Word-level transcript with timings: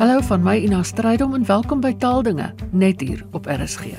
Hallo 0.00 0.22
van 0.24 0.40
my 0.40 0.54
Ina 0.56 0.78
Strydom 0.82 1.34
en 1.36 1.42
welkom 1.44 1.82
by 1.84 1.90
Taaldinge 2.00 2.46
net 2.72 3.02
hier 3.04 3.18
op 3.36 3.44
RSG. 3.52 3.90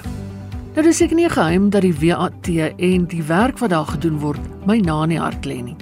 Nou 0.74 0.82
dis 0.82 0.98
seker 0.98 1.14
nie 1.14 1.28
geheim 1.30 1.68
dat 1.70 1.86
die 1.86 1.94
WAT 1.94 2.48
en 2.50 3.04
die 3.06 3.22
werk 3.28 3.60
wat 3.62 3.70
daar 3.70 3.86
gedoen 3.86 4.16
word 4.24 4.48
my 4.66 4.80
na 4.82 4.96
in 5.04 5.12
die 5.14 5.20
hart 5.22 5.46
lê 5.46 5.60
nie. 5.62 5.76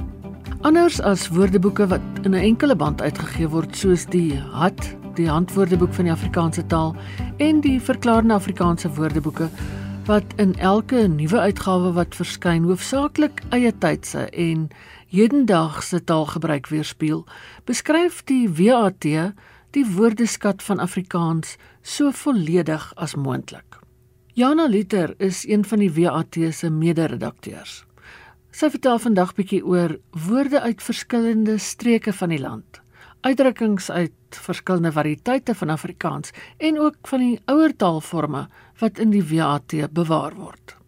Anders 0.67 0.97
as 1.07 1.29
woordeboeke 1.31 1.87
wat 1.87 2.03
in 2.27 2.35
'n 2.35 2.43
enkele 2.51 2.75
band 2.75 3.01
uitgegee 3.01 3.47
word 3.47 3.75
soos 3.75 4.03
die 4.11 4.35
HAT, 4.35 4.97
die 5.15 5.29
Handwoordeboek 5.29 5.93
van 5.93 6.11
die 6.11 6.13
Afrikaanse 6.13 6.65
taal 6.67 6.95
en 7.37 7.61
die 7.61 7.79
Verklaarde 7.79 8.33
Afrikaanse 8.33 8.91
Woordeboeke 8.91 9.47
wat 10.05 10.25
in 10.35 10.55
elke 10.59 11.07
nuwe 11.07 11.39
uitgawe 11.39 11.93
wat 11.93 12.15
verskyn 12.15 12.63
hoofsaaklik 12.63 13.39
eie 13.49 13.71
tydse 13.71 14.29
en 14.29 14.67
hedendaagse 15.07 16.03
taalgebruik 16.03 16.67
weerspieël, 16.67 17.25
beskryf 17.63 18.23
die 18.23 18.49
WAT 18.49 19.05
die 19.75 19.85
woordeskat 19.85 20.63
van 20.65 20.79
Afrikaans 20.79 21.57
so 21.81 22.11
volledig 22.11 22.89
as 22.95 23.15
moontlik. 23.15 23.77
Jana 24.33 24.65
Liter 24.67 25.13
is 25.17 25.43
een 25.47 25.65
van 25.65 25.83
die 25.83 25.91
WAT 25.93 26.37
se 26.55 26.69
mede-redakteurs. 26.69 27.83
Sy 28.49 28.69
vertel 28.73 28.99
vandag 28.99 29.35
bietjie 29.37 29.61
oor 29.65 29.97
woorde 30.25 30.61
uit 30.61 30.81
verskillende 30.81 31.57
streke 31.61 32.13
van 32.13 32.33
die 32.33 32.41
land, 32.41 32.81
uitdrukkings 33.21 33.91
uit 33.91 34.39
verskillende 34.47 34.91
variëteite 34.95 35.55
van 35.55 35.69
Afrikaans 35.69 36.33
en 36.57 36.79
ook 36.79 36.97
van 37.11 37.25
die 37.25 37.37
ouer 37.45 37.75
taalforme 37.75 38.47
wat 38.79 38.99
in 38.99 39.13
die 39.13 39.23
WAT 39.35 39.75
bewaar 39.93 40.35
word. 40.35 40.78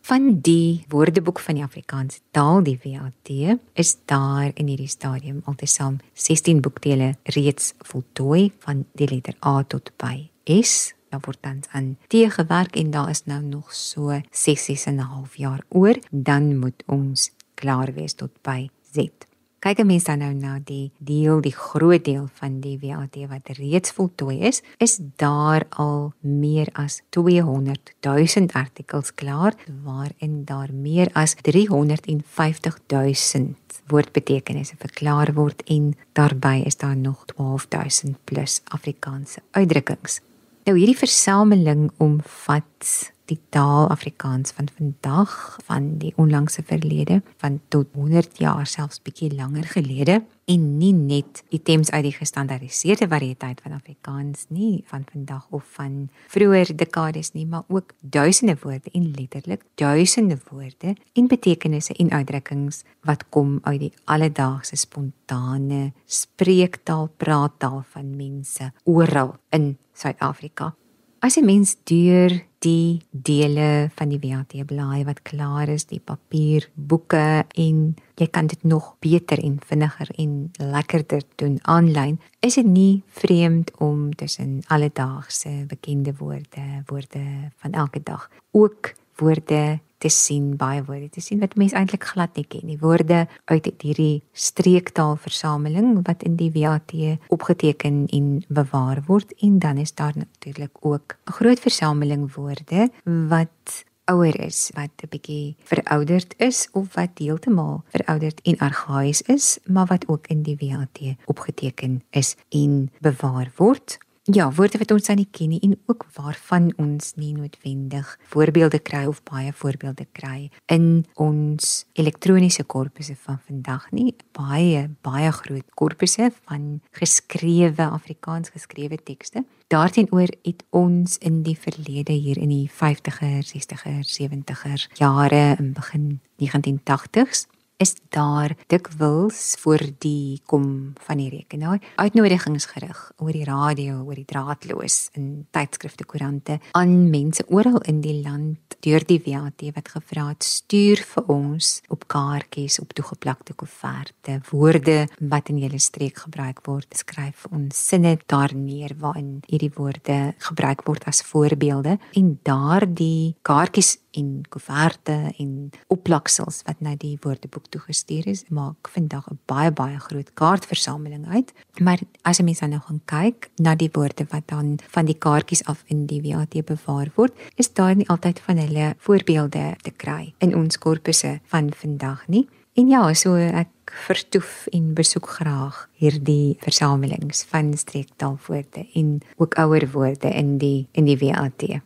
Van 0.00 0.40
die 0.40 0.84
Woordeboek 0.88 1.40
van 1.44 1.58
die 1.58 1.64
Afrikaanse 1.64 2.20
taal, 2.32 2.62
die 2.64 2.78
WAT, 2.82 3.30
is 3.76 3.96
daar 4.08 4.50
in 4.54 4.70
hierdie 4.72 4.88
stadium 4.88 5.42
altesaam 5.44 5.98
16 6.14 6.62
boekdele 6.64 7.12
reeds 7.36 7.74
voltooi 7.84 8.48
van 8.64 8.86
die 8.96 9.10
letter 9.10 9.36
A 9.44 9.60
tot 9.62 9.92
by 10.00 10.30
S. 10.56 10.94
Daar 11.12 11.20
word 11.26 11.42
tans 11.42 11.68
aan 11.76 11.96
T 12.08 12.24
gewerk 12.32 12.76
en 12.80 12.90
daar 12.90 13.10
is 13.10 13.26
nou 13.28 13.42
nog 13.42 13.74
so 13.74 14.20
6 14.30 14.86
en 14.86 14.96
'n 14.96 15.10
half 15.12 15.36
jaar 15.36 15.64
oor, 15.68 15.98
dan 16.10 16.58
moet 16.58 16.82
ons 16.86 17.30
klaar 17.54 17.92
wees 17.92 18.14
tot 18.14 18.32
by 18.42 18.70
Z. 18.92 19.29
Kyk 19.60 19.78
'n 19.78 19.86
mens 19.86 20.04
dan 20.04 20.18
nou 20.18 20.32
na 20.32 20.58
die 20.64 20.90
deel, 20.98 21.40
die 21.40 21.52
groot 21.52 22.04
deel 22.04 22.28
van 22.40 22.60
die 22.60 22.78
WAT 22.80 23.16
wat 23.28 23.48
reeds 23.58 23.90
voltooi 23.92 24.40
is, 24.40 24.62
is 24.78 24.98
daar 25.16 25.66
al 25.68 26.12
meer 26.20 26.68
as 26.72 27.02
200 27.10 27.92
000 28.00 28.48
artikels 28.52 29.14
klaar 29.14 29.54
waarin 29.84 30.44
daar 30.44 30.72
meer 30.72 31.10
as 31.12 31.34
350 31.42 32.78
000 32.86 33.54
woordbetekenisse 33.86 34.76
verklaar 34.78 35.34
word 35.34 35.62
en 35.68 35.92
daarbey 36.12 36.62
is 36.64 36.76
daar 36.76 36.96
nog 36.96 37.24
12 37.24 37.66
000 37.68 38.16
plus 38.24 38.60
Afrikaanse 38.64 39.42
uitdrukkings. 39.50 40.20
Nou 40.64 40.78
hierdie 40.78 40.96
versameling 40.96 41.90
omvat 41.98 43.12
die 43.30 43.38
taal 43.54 43.88
Afrikaans 43.92 44.52
van 44.56 44.68
vandag, 44.76 45.58
van 45.66 45.96
die 46.02 46.12
onlangse 46.18 46.62
verlede, 46.66 47.20
van 47.38 47.60
tot 47.68 47.86
100 47.94 48.38
jaar 48.42 48.66
selfs 48.66 49.02
bietjie 49.02 49.30
langer 49.34 49.68
gelede 49.70 50.20
en 50.50 50.64
nie 50.80 50.92
net 50.96 51.42
items 51.54 51.92
uit 51.94 52.02
die 52.08 52.14
gestandaardiseerde 52.16 53.06
variëteit 53.10 53.60
van 53.62 53.76
Afrikaans 53.76 54.48
nie 54.50 54.82
van 54.90 55.04
vandag 55.12 55.46
of 55.54 55.64
van 55.76 56.08
vroeër 56.32 56.72
dekades 56.76 57.32
nie, 57.36 57.46
maar 57.46 57.62
ook 57.68 57.94
duisende 58.00 58.56
woorde 58.62 58.90
en 58.92 59.10
letterlik 59.14 59.62
duisende 59.78 60.38
woorde 60.50 60.96
en 61.14 61.30
betekenisse 61.30 61.94
en 61.94 62.10
uitdrukkings 62.10 62.82
wat 63.06 63.28
kom 63.28 63.58
uit 63.62 63.80
die 63.86 63.92
alledaagse 64.04 64.76
spontane 64.76 65.92
spreektaal, 66.06 67.08
praattaal 67.16 67.84
van 67.94 68.16
mense 68.16 68.72
oral 68.84 69.36
in 69.54 69.76
Suid-Afrika. 69.94 70.74
As 71.20 71.36
'n 71.36 71.44
mens 71.44 71.76
deur 71.84 72.49
die 72.60 73.00
dele 73.10 73.90
van 73.96 74.10
die 74.12 74.20
WAT 74.20 74.52
blaai 74.68 75.04
wat 75.08 75.22
klaar 75.24 75.68
is, 75.72 75.86
die 75.88 76.00
papier 76.00 76.66
boeke 76.74 77.44
en 77.56 77.78
jy 78.20 78.28
kan 78.28 78.50
dit 78.52 78.62
nog 78.68 78.92
beter 79.00 79.40
en 79.40 79.56
vinniger 79.64 80.10
en 80.20 80.34
lekkerder 80.58 81.24
doen 81.40 81.56
aanlyn, 81.62 82.18
is 82.44 82.58
dit 82.60 82.68
nie 82.68 83.02
vreemd 83.20 83.72
om 83.80 84.10
tussen 84.12 84.60
alledaagse 84.68 85.64
bekende 85.68 86.12
woorde, 86.18 86.66
woorde 86.86 87.24
van 87.64 87.72
elke 87.72 88.02
dag, 88.04 88.28
ook 88.52 88.92
woorde 89.16 89.80
te 90.00 90.08
sien 90.08 90.56
baie 90.56 90.82
woorde 90.84 91.10
te 91.12 91.20
sien 91.24 91.40
wat 91.44 91.56
mense 91.60 91.76
eintlik 91.76 92.06
glad 92.12 92.36
nie 92.38 92.46
ken 92.48 92.66
nie. 92.68 92.78
Woorde 92.80 93.26
uit 93.52 93.68
hierdie 93.84 94.22
streektaalversameling 94.32 96.00
wat 96.06 96.24
in 96.26 96.38
die 96.40 96.50
WAT 96.56 96.94
opgeteken 97.28 98.06
en 98.16 98.32
bewaar 98.48 99.02
word 99.06 99.34
en 99.44 99.58
dan 99.58 99.78
is 99.78 99.94
daar 99.94 100.16
natuurlik 100.16 100.80
ook 100.80 101.16
'n 101.26 101.32
groot 101.32 101.60
versameling 101.60 102.32
woorde 102.34 102.90
wat 103.04 103.84
ouer 104.10 104.40
is 104.40 104.70
wat 104.74 104.90
'n 105.02 105.08
bietjie 105.08 105.56
verouderd 105.64 106.34
is 106.38 106.68
of 106.72 106.94
wat 106.94 107.18
heeltemal 107.18 107.82
verouderd 107.88 108.40
en 108.42 108.56
argaïs 108.58 109.22
is 109.22 109.58
maar 109.64 109.86
wat 109.86 110.08
ook 110.08 110.26
in 110.26 110.42
die 110.42 110.56
WAT 110.60 110.98
opgeteken 111.24 112.02
is 112.10 112.36
en 112.48 112.90
bewaar 113.00 113.52
word 113.56 113.98
Ja, 114.32 114.52
woorde 114.54 114.78
wat 114.78 114.92
ons 114.94 115.08
nie 115.18 115.26
ken 115.26 115.48
nie 115.50 115.58
en 115.66 115.72
ook 115.90 116.04
waarvan 116.14 116.68
ons 116.78 117.14
nie 117.18 117.32
noodwendig 117.34 118.06
voorbeelde 118.30 118.78
kry 118.78 119.00
of 119.10 119.22
baie 119.26 119.50
voorbeelde 119.52 120.06
kry 120.14 120.50
in 120.70 121.04
ons 121.18 121.72
elektroniese 121.98 122.62
korpusse 122.62 123.16
van 123.24 123.40
vandag 123.48 123.88
nie. 123.90 124.14
Baie 124.36 124.84
baie 125.02 125.32
groot 125.34 125.66
korpusse 125.74 126.30
van 126.44 126.78
geskrewe 127.00 127.88
Afrikaans 127.88 128.54
geskrewe 128.54 129.00
tekste. 129.02 129.42
Daarteenoor 129.66 130.30
het 130.44 130.62
ons 130.70 131.18
in 131.18 131.42
die 131.42 131.56
verlede 131.58 132.14
hier 132.14 132.38
in 132.38 132.52
die 132.54 132.70
50er, 132.70 133.42
60er, 133.50 134.04
70er 134.06 134.86
jare 135.00 135.56
in 135.58 135.72
begin 135.74 136.20
1980s 136.38 137.48
is 137.80 137.94
daar 138.12 138.52
dikwels 138.68 139.54
vir 139.62 139.86
die 140.04 140.40
kom 140.50 140.92
van 141.06 141.20
die 141.20 141.30
rekenaar 141.32 141.80
uitnodigings 141.96 142.66
gerig 142.68 142.98
oor 143.16 143.32
die 143.32 143.46
radio, 143.48 144.02
oor 144.04 144.18
die 144.18 144.28
draadloos 144.28 145.08
in 145.16 145.46
tydskrifte, 145.54 146.04
koerante 146.04 146.58
aan 146.76 147.08
mense 147.12 147.46
oral 147.48 147.80
in 147.88 148.02
die 148.04 148.18
land 148.20 148.76
deur 148.84 149.04
die 149.04 149.20
WAT 149.24 149.64
wat 149.76 149.88
gevra 149.94 150.26
het 150.30 150.44
stuur 150.44 151.00
vir 151.14 151.32
ons 151.32 151.70
op 151.92 152.06
kaartjies 152.12 152.78
op 152.82 152.92
toegeplakte 152.96 153.56
koeverte 153.56 154.38
woorde 154.50 154.98
wat 155.32 155.50
in 155.52 155.60
julle 155.60 155.80
streek 155.80 156.22
gebruik 156.26 156.62
word. 156.68 156.88
Skryf 156.96 157.46
ons 157.50 157.80
sinne 157.90 158.16
daar 158.30 158.54
neer 158.56 158.94
waarin 159.00 159.40
hierdie 159.48 159.72
woorde 159.76 160.34
gebruik 160.48 160.84
word 160.88 161.08
as 161.08 161.22
voorbeelde. 161.28 161.96
En 162.16 162.32
daardie 162.44 163.36
kaartjies 163.46 163.96
en 164.16 164.40
koeverte 164.48 165.16
en 165.38 165.70
oplaksels 165.92 166.62
wat 166.66 166.80
na 166.84 166.96
die 166.98 167.16
woordeboek 167.22 167.69
toegestuur 167.70 168.26
is, 168.26 168.44
maak 168.48 168.88
vandag 168.92 169.30
'n 169.30 169.38
baie 169.46 169.70
baie 169.70 169.98
groot 169.98 170.30
kaartversameling 170.34 171.26
uit. 171.28 171.52
Maar 171.80 171.98
as 172.22 172.38
jy 172.38 172.44
mens 172.44 172.60
nou 172.60 172.80
gaan 172.80 173.00
kyk 173.04 173.50
na 173.56 173.74
die 173.74 173.90
woorde 173.92 174.26
wat 174.30 174.48
dan 174.48 174.78
van 174.88 175.06
die 175.06 175.18
kaartjies 175.18 175.64
af 175.64 175.82
in 175.86 176.06
die 176.06 176.22
WAT 176.22 176.64
bewaar 176.64 177.10
word, 177.14 177.32
is 177.56 177.72
daar 177.72 177.96
nie 177.96 178.08
altyd 178.08 178.40
van 178.40 178.56
hulle 178.56 178.94
voorbeelde 178.98 179.76
te 179.82 179.90
kry 179.90 180.34
in 180.38 180.56
ons 180.56 180.78
korpusse 180.78 181.40
van 181.46 181.72
vandag 181.72 182.28
nie. 182.28 182.48
En 182.78 182.88
ja, 182.88 183.02
so 183.14 183.34
ek 183.34 183.92
vertoef 184.06 184.66
en 184.72 184.92
besoek 184.94 185.26
graag 185.40 185.88
hierdie 185.98 186.56
versamelings 186.62 187.42
van 187.50 187.72
streektaalwoorde 187.76 188.86
en 188.94 189.18
ook 189.36 189.54
ouer 189.58 189.88
woorde 189.90 190.30
in 190.30 190.58
die 190.58 190.86
in 190.92 191.04
die 191.04 191.18
WAT. 191.18 191.80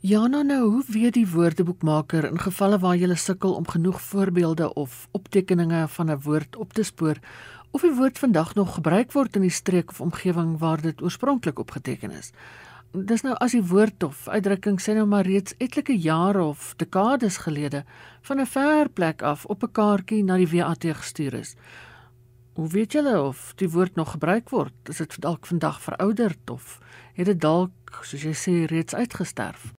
Jana 0.00 0.42
nou, 0.42 0.70
hoe 0.70 0.84
weet 0.86 1.16
die 1.16 1.26
woordeboekmaker 1.26 2.28
in 2.28 2.38
gevalle 2.38 2.76
waar 2.78 2.94
jy 2.94 3.16
sukkel 3.18 3.56
om 3.58 3.64
genoeg 3.66 3.96
voorbeelde 4.00 4.68
of 4.78 5.08
optekeninge 5.10 5.88
van 5.88 6.10
'n 6.10 6.20
woord 6.22 6.56
op 6.56 6.72
te 6.72 6.82
spoor 6.82 7.18
of 7.70 7.80
die 7.80 7.94
woord 7.94 8.18
vandag 8.18 8.54
nog 8.54 8.74
gebruik 8.74 9.12
word 9.12 9.34
in 9.36 9.42
die 9.42 9.50
streek 9.50 9.90
of 9.90 10.00
omgewing 10.00 10.58
waar 10.58 10.80
dit 10.80 11.02
oorspronklik 11.02 11.58
opgeteken 11.58 12.10
is? 12.10 12.30
Dis 12.92 13.22
nou 13.22 13.34
as 13.34 13.52
die 13.52 13.62
woord 13.64 14.02
of 14.02 14.28
uitdrukking 14.28 14.80
sê 14.80 14.94
nou 14.94 15.06
maar 15.06 15.26
reeds 15.26 15.54
etlike 15.58 15.98
jare 15.98 16.42
of 16.42 16.74
dekades 16.76 17.36
gelede 17.36 17.84
van 18.22 18.40
'n 18.40 18.46
ver 18.46 18.88
plek 18.88 19.22
af 19.22 19.46
op 19.46 19.62
'n 19.62 19.72
kaartjie 19.72 20.24
na 20.24 20.36
die 20.36 20.48
WAT 20.48 20.84
gestuur 20.84 21.34
is. 21.34 21.56
Hoe 22.54 22.68
weet 22.68 22.92
julle 22.92 23.22
of 23.22 23.52
die 23.56 23.70
woord 23.70 23.94
nog 23.94 24.10
gebruik 24.10 24.48
word? 24.50 24.74
Is 24.88 24.96
dit 24.96 25.20
dalk 25.20 25.46
vandag 25.46 25.80
verouderd 25.80 26.50
of 26.50 26.78
het 27.14 27.26
dit 27.26 27.40
dalk, 27.40 27.70
soos 28.02 28.22
jy 28.22 28.34
sê, 28.34 28.66
reeds 28.66 28.94
uitgesterf? 28.94 29.77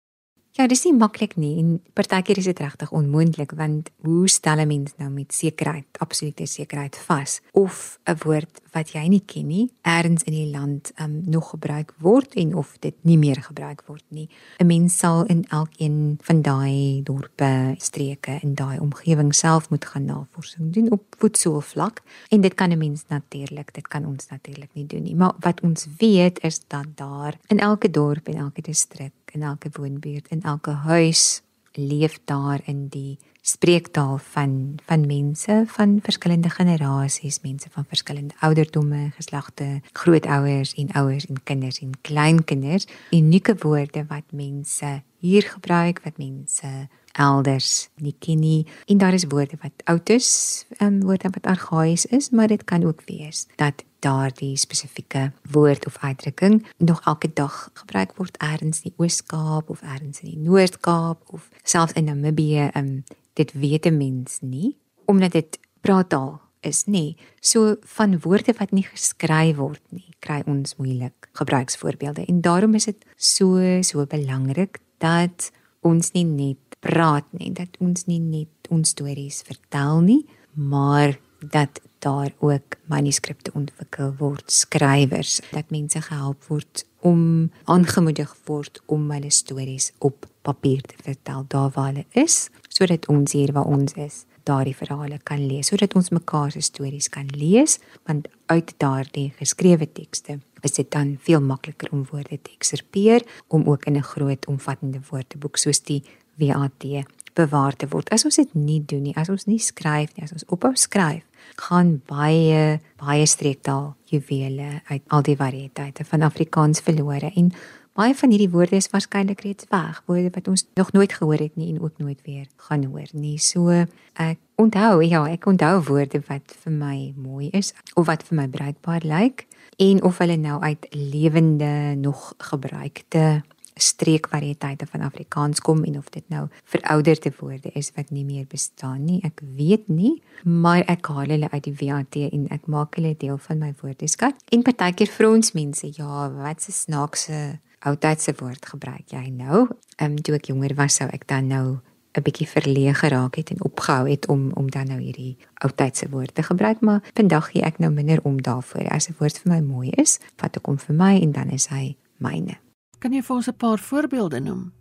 Ja, 0.59 0.65
dis 0.67 0.81
nie 0.83 0.91
maklik 0.91 1.37
nie 1.39 1.53
en 1.61 1.67
partykeer 1.95 2.41
is 2.41 2.47
dit 2.49 2.57
regtig 2.59 2.89
onmoontlik 2.91 3.53
want 3.55 3.87
hoe 4.03 4.27
stel 4.27 4.59
'n 4.59 4.67
mens 4.67 4.91
nou 4.97 5.09
met 5.09 5.31
sekerheid, 5.33 5.87
absolute 5.99 6.45
sekerheid 6.45 6.97
vas 7.07 7.39
of 7.51 7.99
'n 8.03 8.17
woord 8.25 8.59
wat 8.73 8.91
jy 8.91 9.07
nie 9.07 9.23
ken 9.25 9.47
nie, 9.47 9.71
ergens 9.81 10.23
in 10.23 10.33
die 10.33 10.51
land 10.51 10.91
um, 11.01 11.21
nog 11.25 11.49
gebruik 11.49 11.93
word 11.97 12.33
en 12.33 12.55
of 12.55 12.75
dit 12.79 12.93
nie 13.01 13.17
meer 13.17 13.41
gebruik 13.41 13.83
word 13.87 14.03
nie. 14.07 14.27
'n 14.59 14.65
Mens 14.65 14.97
sal 14.97 15.25
in 15.25 15.45
elkeen 15.49 16.17
van 16.21 16.41
daai 16.41 17.03
dorpe, 17.03 17.75
streke 17.77 18.39
en 18.41 18.55
daai 18.55 18.79
omgewing 18.79 19.35
self 19.35 19.69
moet 19.69 19.85
gaan 19.85 20.05
navorsing 20.05 20.73
doen 20.73 20.91
op 20.91 21.03
voetsoolvlak 21.17 22.01
en 22.29 22.41
dit 22.41 22.53
kan 22.53 22.71
'n 22.71 22.77
mens 22.77 23.03
natuurlik, 23.07 23.73
dit 23.73 23.87
kan 23.87 24.05
ons 24.05 24.27
natuurlik 24.27 24.69
nie 24.73 24.85
doen 24.85 25.03
nie. 25.03 25.15
Maar 25.15 25.33
wat 25.39 25.61
ons 25.61 25.87
weet 25.97 26.43
is 26.43 26.59
dat 26.67 26.85
daar 26.95 27.39
in 27.47 27.59
elke 27.59 27.89
dorp 27.89 28.27
en 28.27 28.35
elke 28.35 28.61
distrik 28.61 29.11
in 29.31 29.41
elke 29.41 29.69
woonbuurt 29.71 30.27
in 30.27 30.41
elke 30.41 30.71
huis 30.71 31.41
leef 31.71 32.19
daar 32.25 32.61
in 32.65 32.87
die 32.87 33.17
spreektaal 33.41 34.17
van 34.17 34.77
van 34.85 35.07
mense 35.07 35.63
van 35.67 35.99
verskillende 36.03 36.49
generasies, 36.49 37.41
mense 37.41 37.69
van 37.71 37.85
verskillende 37.87 38.33
ouderdomme, 38.39 39.11
geslagte, 39.15 39.81
grootouers 39.91 40.73
en 40.73 40.91
ouers 40.91 41.25
en 41.25 41.43
kinders 41.43 41.79
en 41.79 41.91
kleinkinders, 42.01 42.87
unieke 43.11 43.55
woorde 43.59 44.05
wat 44.07 44.23
mense 44.31 45.01
hier 45.19 45.43
gebruik 45.43 45.99
wat 46.03 46.17
mense 46.17 46.87
elders 47.11 47.89
nie 47.95 48.15
ken 48.19 48.39
nie 48.39 48.65
en 48.85 48.97
daar 48.97 49.13
is 49.13 49.27
woorde 49.27 49.57
wat 49.61 49.83
oud 49.83 50.09
is, 50.09 50.65
um, 50.79 51.01
woorde 51.01 51.29
wat 51.33 51.47
argaïs 51.57 52.05
is, 52.05 52.29
maar 52.29 52.47
dit 52.47 52.63
kan 52.63 52.85
ook 52.85 53.01
wees 53.05 53.47
dat 53.55 53.83
daardie 53.99 54.57
spesifieke 54.57 55.31
woord 55.51 55.85
of 55.85 55.97
uitdrukking 55.97 56.65
nog 56.77 57.01
elke 57.05 57.33
dag 57.33 57.69
gebruik 57.73 58.15
word 58.15 58.37
elders 58.37 58.81
in 58.81 58.91
die 58.91 58.93
Oos-Kaap 58.97 59.69
of 59.69 59.81
elders 59.81 60.21
in 60.21 60.29
die 60.29 60.43
Noord-Kaap 60.47 61.21
of 61.25 61.49
selfs 61.63 61.93
in 61.93 62.03
Namibië. 62.03 62.69
Um, 62.75 63.03
dit 63.33 63.51
weet 63.53 63.85
'n 63.85 63.97
mens 63.97 64.39
nie 64.41 64.77
omdat 65.05 65.31
dit 65.31 65.59
praattaal 65.81 66.41
is 66.61 66.85
nie. 66.85 67.17
So 67.41 67.75
van 67.81 68.19
woorde 68.19 68.53
wat 68.57 68.71
nie 68.71 68.83
geskryf 68.83 69.55
word 69.55 69.81
nie, 69.89 70.13
kry 70.19 70.41
ons 70.45 70.75
moeilik 70.75 71.29
gebruiksvoorbeelde 71.33 72.25
en 72.25 72.41
daarom 72.41 72.75
is 72.75 72.85
dit 72.85 73.05
so 73.15 73.81
so 73.81 74.05
belangrik 74.05 74.79
dat 74.97 75.51
ons 75.81 76.11
nie 76.11 76.25
net 76.25 76.77
praat 76.79 77.25
nie, 77.31 77.51
dat 77.55 77.75
ons 77.79 78.05
nie 78.05 78.19
net 78.19 78.69
ons 78.69 78.89
stories 78.89 79.41
vertel 79.47 80.01
nie, 80.01 80.25
maar 80.53 81.17
dat 81.39 81.81
daar 81.99 82.31
ook 82.39 82.75
manuskripte 82.87 83.51
ontwikkel 83.53 84.13
word, 84.19 84.51
skrywers, 84.51 85.39
dat 85.51 85.71
mense 85.71 86.01
gehelp 86.01 86.43
word 86.47 86.85
om 87.03 87.51
aangemoedig 87.63 88.31
word 88.47 88.81
om 88.91 89.07
hulle 89.11 89.31
stories 89.31 89.91
op 89.99 90.27
papier 90.43 90.81
te 90.81 90.95
vertel 91.03 91.45
daar 91.47 91.71
waar 91.75 91.91
hulle 91.91 92.05
is, 92.11 92.47
sodat 92.79 93.07
ons 93.11 93.35
hier 93.35 93.51
waar 93.55 93.67
ons 93.67 93.95
is 93.99 94.23
daardie 94.47 94.75
verhale 94.75 95.19
kan 95.27 95.41
lees, 95.45 95.69
sodat 95.69 95.93
ons 95.99 96.11
mekaar 96.15 96.53
se 96.53 96.63
stories 96.65 97.09
kan 97.13 97.27
lees, 97.35 97.77
want 98.07 98.29
uit 98.49 98.71
daardie 98.81 99.29
geskrewe 99.37 99.85
tekste 99.85 100.39
is 100.65 100.75
dit 100.75 100.87
dan 100.91 101.13
veel 101.23 101.43
makliker 101.43 101.91
om 101.95 102.07
woorde 102.09 102.39
te 102.41 102.51
ekserpeer 102.55 103.23
om 103.47 103.67
ook 103.69 103.85
in 103.85 103.97
'n 103.97 104.09
groot 104.13 104.47
omvattende 104.47 104.99
woordeboek 105.09 105.57
soos 105.57 105.79
die 105.79 106.03
WAT 106.39 106.85
bewaar 107.33 107.75
te 107.75 107.87
word. 107.87 108.09
As 108.09 108.25
ons 108.25 108.35
dit 108.35 108.53
nie 108.53 108.81
doen 108.85 109.03
nie, 109.03 109.15
as 109.15 109.29
ons 109.29 109.45
nie 109.45 109.59
skryf 109.59 110.15
nie, 110.15 110.23
as 110.23 110.31
ons 110.31 110.45
ophou 110.47 110.75
skryf, 110.75 111.23
gaan 111.55 112.01
baie 112.07 112.79
baie 112.99 113.25
streektaal 113.25 113.95
juwele 114.11 114.81
uit 114.89 115.03
al 115.07 115.21
die 115.21 115.35
variëteite 115.35 116.05
van 116.05 116.21
Afrikaans 116.21 116.79
verlore 116.79 117.31
en 117.35 117.51
baie 117.99 118.15
van 118.15 118.31
hierdie 118.31 118.51
woorde 118.53 118.77
is 118.79 118.87
waarskynlik 118.93 119.41
reeds 119.43 119.67
weg, 119.73 119.99
woorde 120.07 120.31
wat 120.31 120.47
ons 120.47 120.63
nog 120.79 120.93
nooit 120.95 121.13
gehoor 121.13 121.41
het 121.41 121.55
nie 121.59 121.73
en 121.73 121.81
ook 121.83 121.97
nooit 121.99 122.19
weer 122.23 122.47
gaan 122.69 122.85
hoor 122.87 123.09
nie. 123.11 123.35
So 123.43 123.73
ek 124.15 124.39
onthou, 124.59 125.03
ja, 125.03 125.25
ek 125.27 125.47
onthou 125.51 125.75
woorde 125.89 126.23
wat 126.29 126.55
vir 126.63 126.75
my 126.75 126.97
mooi 127.19 127.49
is 127.55 127.73
of 127.99 128.07
wat 128.07 128.23
vir 128.29 128.39
my 128.39 128.47
bruikbaar 128.51 129.03
lyk 129.03 129.45
en 129.83 130.03
of 130.07 130.19
hulle 130.23 130.39
nou 130.39 130.61
uit 130.63 130.87
lewende 130.95 131.95
nog 131.99 132.33
gebruikte 132.51 133.41
streekvariëteite 133.79 134.87
van 134.91 135.03
Afrikaans 135.07 135.61
kom 135.63 135.85
en 135.87 135.97
of 135.99 136.09
dit 136.11 136.23
nou 136.31 136.47
verouderde 136.67 137.31
woorde 137.39 137.71
is 137.79 137.91
wat 137.95 138.11
nie 138.15 138.25
meer 138.27 138.47
bestaan 138.47 139.05
nie. 139.05 139.21
Ek 139.27 139.39
weet 139.55 139.87
nie, 139.87 140.17
maar 140.43 140.83
ek 140.87 141.07
haal 141.11 141.31
hulle 141.31 141.51
uit 141.51 141.63
die 141.67 141.75
WAT 141.79 142.19
en 142.27 142.47
ek 142.51 142.67
maak 142.67 142.99
hulle 142.99 143.15
deel 143.19 143.39
van 143.47 143.63
my 143.63 143.71
woordeskat. 143.79 144.35
En 144.51 144.63
partykeer 144.67 145.11
vra 145.15 145.31
ons 145.35 145.55
mense, 145.55 145.87
ja, 145.95 146.27
wat 146.35 146.63
se 146.63 146.75
snaakse 146.75 147.59
oudtydse 147.79 148.33
woord 148.39 148.65
gebruik 148.65 149.11
jy 149.11 149.29
nou? 149.29 149.67
Ehm 149.97 150.11
um, 150.11 150.17
toe 150.21 150.35
ek 150.35 150.49
jonger 150.51 150.75
was, 150.75 150.95
sou 150.95 151.07
ek 151.07 151.27
dan 151.27 151.47
nou 151.47 151.79
'n 152.17 152.23
bietjie 152.25 152.47
verleë 152.47 152.93
geraak 152.93 153.35
het 153.35 153.51
en 153.53 153.63
opgehou 153.63 154.09
het 154.09 154.27
om 154.27 154.51
om 154.53 154.69
dan 154.69 154.87
nou 154.87 154.99
hierdie 154.99 155.37
oudtydse 155.53 156.09
woorde 156.09 156.33
te 156.33 156.43
gebruik, 156.43 156.81
maar 156.81 157.03
vandag 157.13 157.51
gee 157.51 157.61
ek 157.61 157.79
nou 157.79 157.91
minder 157.91 158.19
om 158.23 158.41
daarvoor. 158.41 158.87
As 158.89 159.09
'n 159.09 159.15
woord 159.19 159.37
vir 159.37 159.51
my 159.53 159.61
mooi 159.61 159.89
is, 159.89 160.19
vat 160.37 160.57
ek 160.57 160.65
hom 160.65 160.77
vir 160.77 160.95
my 160.95 161.21
en 161.21 161.31
dan 161.31 161.49
is 161.49 161.67
hy 161.67 161.95
myne. 162.17 162.57
Kan 162.99 163.13
jy 163.13 163.21
vir 163.21 163.35
ons 163.35 163.47
'n 163.47 163.53
paar 163.57 163.79
voorbeelde 163.79 164.39
noem? 164.39 164.71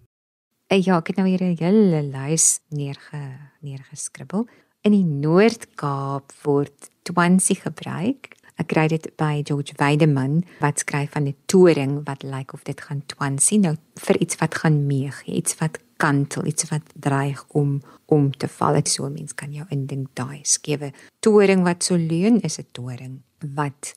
Eh, 0.69 0.83
ja, 0.85 0.99
ek 0.99 1.07
het 1.07 1.17
nou 1.17 1.29
hier 1.29 1.43
'n 1.43 1.57
hele 1.57 2.03
lys 2.03 2.61
neerge 2.69 3.39
neergeskribbel. 3.61 4.47
In 4.83 4.93
die 4.93 5.05
Noord-Kaap 5.05 6.33
word 6.43 6.91
twansie 7.03 7.57
gebruik. 7.57 8.37
Ek 8.59 8.73
kry 8.73 8.89
dit 8.91 9.05
by 9.17 9.43
George 9.47 9.77
Weideman 9.79 10.43
wat 10.59 10.83
skryf 10.83 11.13
van 11.15 11.29
'n 11.29 11.37
toring 11.47 12.03
wat 12.07 12.23
lyk 12.23 12.35
like 12.35 12.53
of 12.55 12.65
dit 12.65 12.81
gaan 12.81 13.03
twansie 13.07 13.59
nou 13.59 13.77
vir 13.95 14.17
iets 14.19 14.37
wat 14.37 14.55
gaan 14.55 14.87
meeg, 14.87 15.23
iets 15.27 15.55
wat 15.59 15.79
kantel, 15.97 16.47
iets 16.47 16.69
wat 16.71 16.83
dreig 16.95 17.45
om 17.49 17.83
om 18.07 18.31
te 18.33 18.49
val. 18.49 18.75
Dit 18.75 18.89
so 18.89 19.09
mens 19.11 19.35
kan 19.35 19.53
jou 19.53 19.67
indink 19.71 20.09
daai 20.15 20.41
skewe 20.43 20.93
toring 21.21 21.63
wat 21.63 21.85
so 21.85 21.95
leun 21.97 22.41
is 22.41 22.59
'n 22.59 22.67
toring 22.73 23.23
wat 23.55 23.95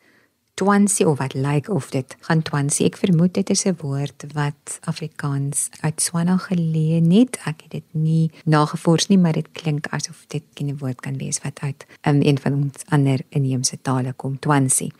twansie 0.53 1.07
of 1.07 1.17
wat 1.17 1.33
lyk 1.33 1.45
like 1.45 1.71
of 1.71 1.89
dit 1.89 2.15
gaan 2.27 2.41
twansie. 2.41 2.85
Ek 2.85 2.97
vermoed 2.97 3.33
dit 3.33 3.49
is 3.49 3.65
'n 3.65 3.77
woord 3.81 4.25
wat 4.33 4.79
Afrikaans 4.85 5.69
uit 5.81 6.01
Swana 6.01 6.37
geleë 6.37 7.01
het. 7.11 7.39
Ek 7.45 7.61
het 7.61 7.71
dit 7.71 7.87
nie 7.93 8.31
nagevors 8.45 9.07
nie, 9.07 9.17
maar 9.17 9.33
dit 9.33 9.51
klink 9.51 9.87
asof 9.87 10.25
dit 10.27 10.43
'n 10.59 10.77
woord 10.77 11.01
kan 11.01 11.17
wees 11.17 11.39
wat 11.43 11.59
uit 11.59 11.85
um, 12.05 12.21
een 12.21 12.39
van 12.39 12.53
ons 12.53 12.83
ander 12.89 13.19
inheemse 13.29 13.81
tale 13.81 14.13
kom, 14.13 14.39
twansie. 14.39 14.93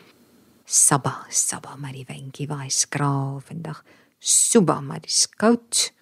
Saba, 0.64 1.26
saba, 1.28 1.76
maar 1.76 1.92
die 1.92 2.06
windjie 2.08 2.46
waai 2.46 2.70
skraal 2.70 3.40
vandag. 3.44 3.84
Suba, 4.18 4.80
maar 4.80 5.00
die 5.00 5.10
skout. 5.10 5.92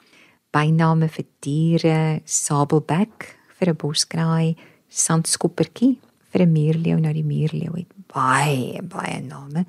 Byname 0.50 1.08
vir 1.08 1.24
diere, 1.40 2.20
sabelbek 2.24 3.36
vir 3.58 3.68
'n 3.68 3.76
boskraai, 3.76 4.56
sandskoppertjie 4.88 5.98
vir 6.30 6.42
'n 6.42 6.52
muurleeu 6.52 6.98
nou 6.98 7.12
die 7.12 7.24
muurleeu 7.24 7.72
het 7.76 7.99
baie 8.14 8.82
baie 8.82 9.20
name. 9.22 9.64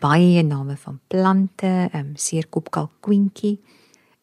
Baie 0.00 0.42
name 0.42 0.76
van 0.76 1.00
plante 1.08 1.88
ehm 1.92 1.98
um, 1.98 2.12
seerkopkalkoentjie 2.16 3.60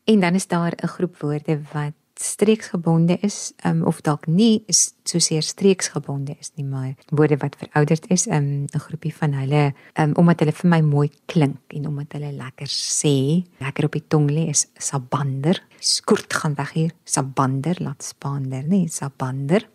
en 0.06 0.20
dan 0.20 0.34
is 0.34 0.48
daar 0.48 0.74
'n 0.76 0.88
groep 0.88 1.18
woorde 1.20 1.62
wat 1.74 1.94
streeksgebonde 2.14 3.18
is 3.22 3.54
um, 3.66 3.84
of 3.84 4.02
dalk 4.02 4.28
nie 4.28 4.64
is 4.68 4.94
so 5.04 5.20
seer 5.20 5.42
streeksgebonde 5.42 6.36
is 6.40 6.52
nie 6.56 6.66
maar 6.66 6.94
woorde 7.10 7.38
wat 7.42 7.56
verouderd 7.58 8.06
is 8.14 8.28
ehm, 8.28 8.44
'n 8.44 8.68
um, 8.74 8.80
groepie 8.80 9.16
van 9.16 9.34
hulle 9.34 9.74
um, 10.00 10.14
omdat 10.16 10.40
hulle 10.40 10.52
vir 10.52 10.70
my 10.70 10.82
mooi 10.82 11.10
klink 11.26 11.58
en 11.68 11.88
omdat 11.88 12.14
hulle 12.14 12.32
lekker 12.32 12.68
sê. 12.70 13.44
Lekker 13.60 13.86
op 13.86 13.92
die 13.92 14.08
tong 14.08 14.30
lê 14.30 14.48
is 14.50 14.68
sabander. 14.78 15.64
Skort 15.80 16.34
gaan 16.34 16.56
weg 16.56 16.72
hier. 16.72 16.92
Sabander 17.04 17.76
laat 17.80 18.04
spander 18.04 18.64
nee 18.68 18.88
sabander. 18.88 19.68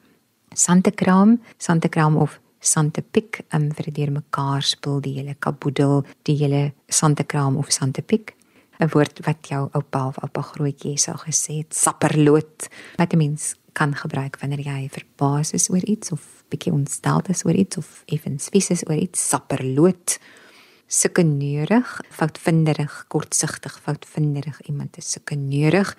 Santekraam, 0.54 1.40
Santekraam 1.58 2.16
of 2.16 2.40
Santepik, 2.60 3.44
um, 3.54 3.70
vir 3.70 3.92
die 3.92 4.10
mekaar 4.10 4.62
spul 4.62 5.00
die 5.00 5.14
hele 5.18 5.34
kaboedel, 5.34 6.04
die 6.24 6.36
hele 6.36 6.72
Santekraam 6.88 7.56
of 7.56 7.70
Santepik. 7.72 8.34
'n 8.78 8.90
Woord 8.94 9.24
wat 9.26 9.48
jou 9.50 9.68
oupa 9.74 10.06
of 10.06 10.18
oupa 10.22 10.42
grootjie 10.42 10.98
sou 10.98 11.16
gesê 11.18 11.58
het, 11.62 11.74
sapperloot, 11.74 12.68
wat 12.96 13.12
'n 13.12 13.18
mens 13.18 13.54
kan 13.72 13.94
gebruik 13.94 14.38
wanneer 14.40 14.60
jy 14.60 14.88
verbaas 14.90 15.52
is 15.52 15.68
oor 15.70 15.84
iets 15.84 16.12
of 16.12 16.22
bietjie 16.50 16.72
ontstel 16.72 17.22
is 17.28 17.44
oor 17.44 17.54
iets 17.54 17.76
of 17.76 18.02
effens 18.06 18.48
vies 18.48 18.70
is 18.70 18.84
oor 18.88 18.96
iets, 18.96 19.28
sapperloot. 19.28 20.18
Sulke 20.86 21.22
neurig, 21.22 22.00
foutvinderig, 22.10 23.04
kortsigtig, 23.08 23.80
foutvinderig 23.84 24.60
iemand 24.66 24.96
is 24.96 25.10
sulke 25.12 25.36
neurig 25.36 25.96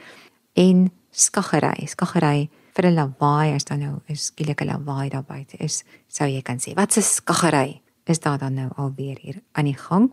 en 0.53 0.89
skaggery, 1.11 1.85
skaggery 1.85 2.49
vir 2.79 2.91
'n 2.91 2.95
lawaai 2.95 3.55
as 3.55 3.65
dan 3.65 3.79
nou 3.79 3.95
is 4.07 4.29
skielike 4.31 4.63
lawaai 4.65 5.09
daar 5.09 5.27
buite 5.27 5.57
is, 5.59 5.83
sou 6.07 6.27
jy 6.27 6.41
kan 6.41 6.59
sê, 6.59 6.73
wat 6.75 6.95
'n 6.97 7.01
skaggery 7.01 7.81
is 8.05 8.19
daar 8.19 8.39
dan 8.39 8.53
nou 8.53 8.69
alweer 8.77 9.17
hier 9.19 9.41
aan 9.51 9.65
die 9.65 9.77
gang? 9.77 10.11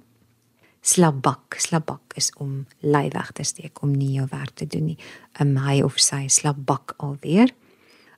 Slabak, 0.82 1.54
slabak 1.58 2.12
is 2.16 2.32
om 2.38 2.66
lei 2.80 3.08
weg 3.10 3.32
te 3.32 3.44
steek 3.44 3.82
om 3.82 3.90
nie 3.92 4.12
jou 4.18 4.26
werk 4.30 4.54
te 4.54 4.66
doen 4.66 4.84
nie. 4.84 4.98
'n 5.38 5.56
Hy 5.56 5.82
of 5.82 5.98
sy 5.98 6.28
slabak 6.28 6.94
alweer. 6.96 7.50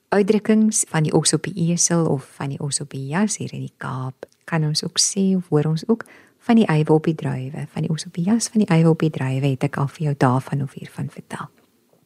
Uitdrukkings 0.08 0.84
van 0.88 1.02
die 1.02 1.12
os 1.12 1.32
op 1.32 1.42
die 1.42 1.70
esel 1.70 2.06
of 2.06 2.24
van 2.36 2.48
die 2.48 2.60
os 2.60 2.80
op 2.80 2.90
die 2.90 3.06
jas 3.06 3.36
hier 3.36 3.52
in 3.52 3.60
die 3.60 3.74
Kaap 3.76 4.26
kan 4.44 4.64
ons 4.64 4.84
ook 4.84 4.98
sê 4.98 5.36
of 5.36 5.48
hoor 5.48 5.66
ons 5.66 5.88
ook 5.88 6.04
van 6.38 6.56
die 6.56 6.66
eiwe 6.66 6.92
op 6.92 7.04
die 7.04 7.14
druiwe, 7.14 7.66
van 7.72 7.82
die 7.82 7.90
os 7.90 8.06
op 8.06 8.14
die 8.14 8.24
jas, 8.24 8.48
van 8.48 8.60
die 8.60 8.68
eiwe 8.68 8.88
op 8.88 8.98
die 8.98 9.10
druiwe 9.10 9.46
het 9.46 9.64
ek 9.64 9.76
al 9.76 9.88
vir 9.88 10.04
jou 10.04 10.14
daarvan 10.16 10.62
of 10.62 10.72
hiervan 10.72 11.10
vertel 11.10 11.48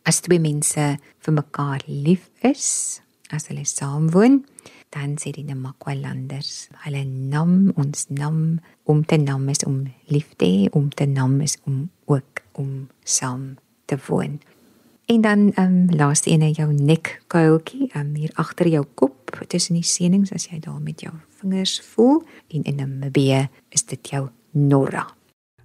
as 0.09 0.21
twee 0.21 0.41
mense 0.43 0.85
vir 0.99 1.35
mekaar 1.35 1.83
lief 1.87 2.29
is, 2.43 3.01
as 3.33 3.49
hulle 3.49 3.65
saamwoon, 3.65 4.43
dan 4.93 5.17
sê 5.17 5.33
die 5.33 5.47
Namakwalanders, 5.49 6.69
hulle 6.85 7.05
nam 7.07 7.73
ons 7.81 8.09
nam 8.13 8.61
om 8.85 9.05
te 9.09 9.17
nam 9.17 9.49
is 9.49 9.65
om 9.65 9.87
lief 10.13 10.35
te 10.37 10.49
hê, 10.49 10.71
om 10.77 10.91
te 10.91 11.07
nam 11.09 11.41
is 11.41 11.57
om 11.65 11.87
ook 12.13 12.43
om 12.61 12.89
saam 13.05 13.55
te 13.89 13.97
woon. 14.09 14.41
En 15.11 15.21
dan 15.21 15.49
ehm 15.53 15.89
um, 15.89 15.97
laaste 15.97 16.31
ene 16.31 16.53
jou 16.53 16.69
nekkuiltjie, 16.73 17.89
ehm 17.93 18.13
um, 18.13 18.15
hier 18.15 18.33
agter 18.35 18.69
jou 18.69 18.85
kop, 18.95 19.33
tussen 19.49 19.75
die 19.75 19.87
senings 19.87 20.33
as 20.33 20.47
jy 20.51 20.61
daar 20.61 20.81
met 20.81 21.01
jou 21.01 21.13
vingers 21.41 21.81
voel 21.95 22.23
en 22.49 22.63
in 22.63 22.81
'n 22.81 22.99
mbee 22.99 23.49
is 23.69 23.83
dit 23.83 24.09
jou 24.09 24.29
norra. 24.51 25.07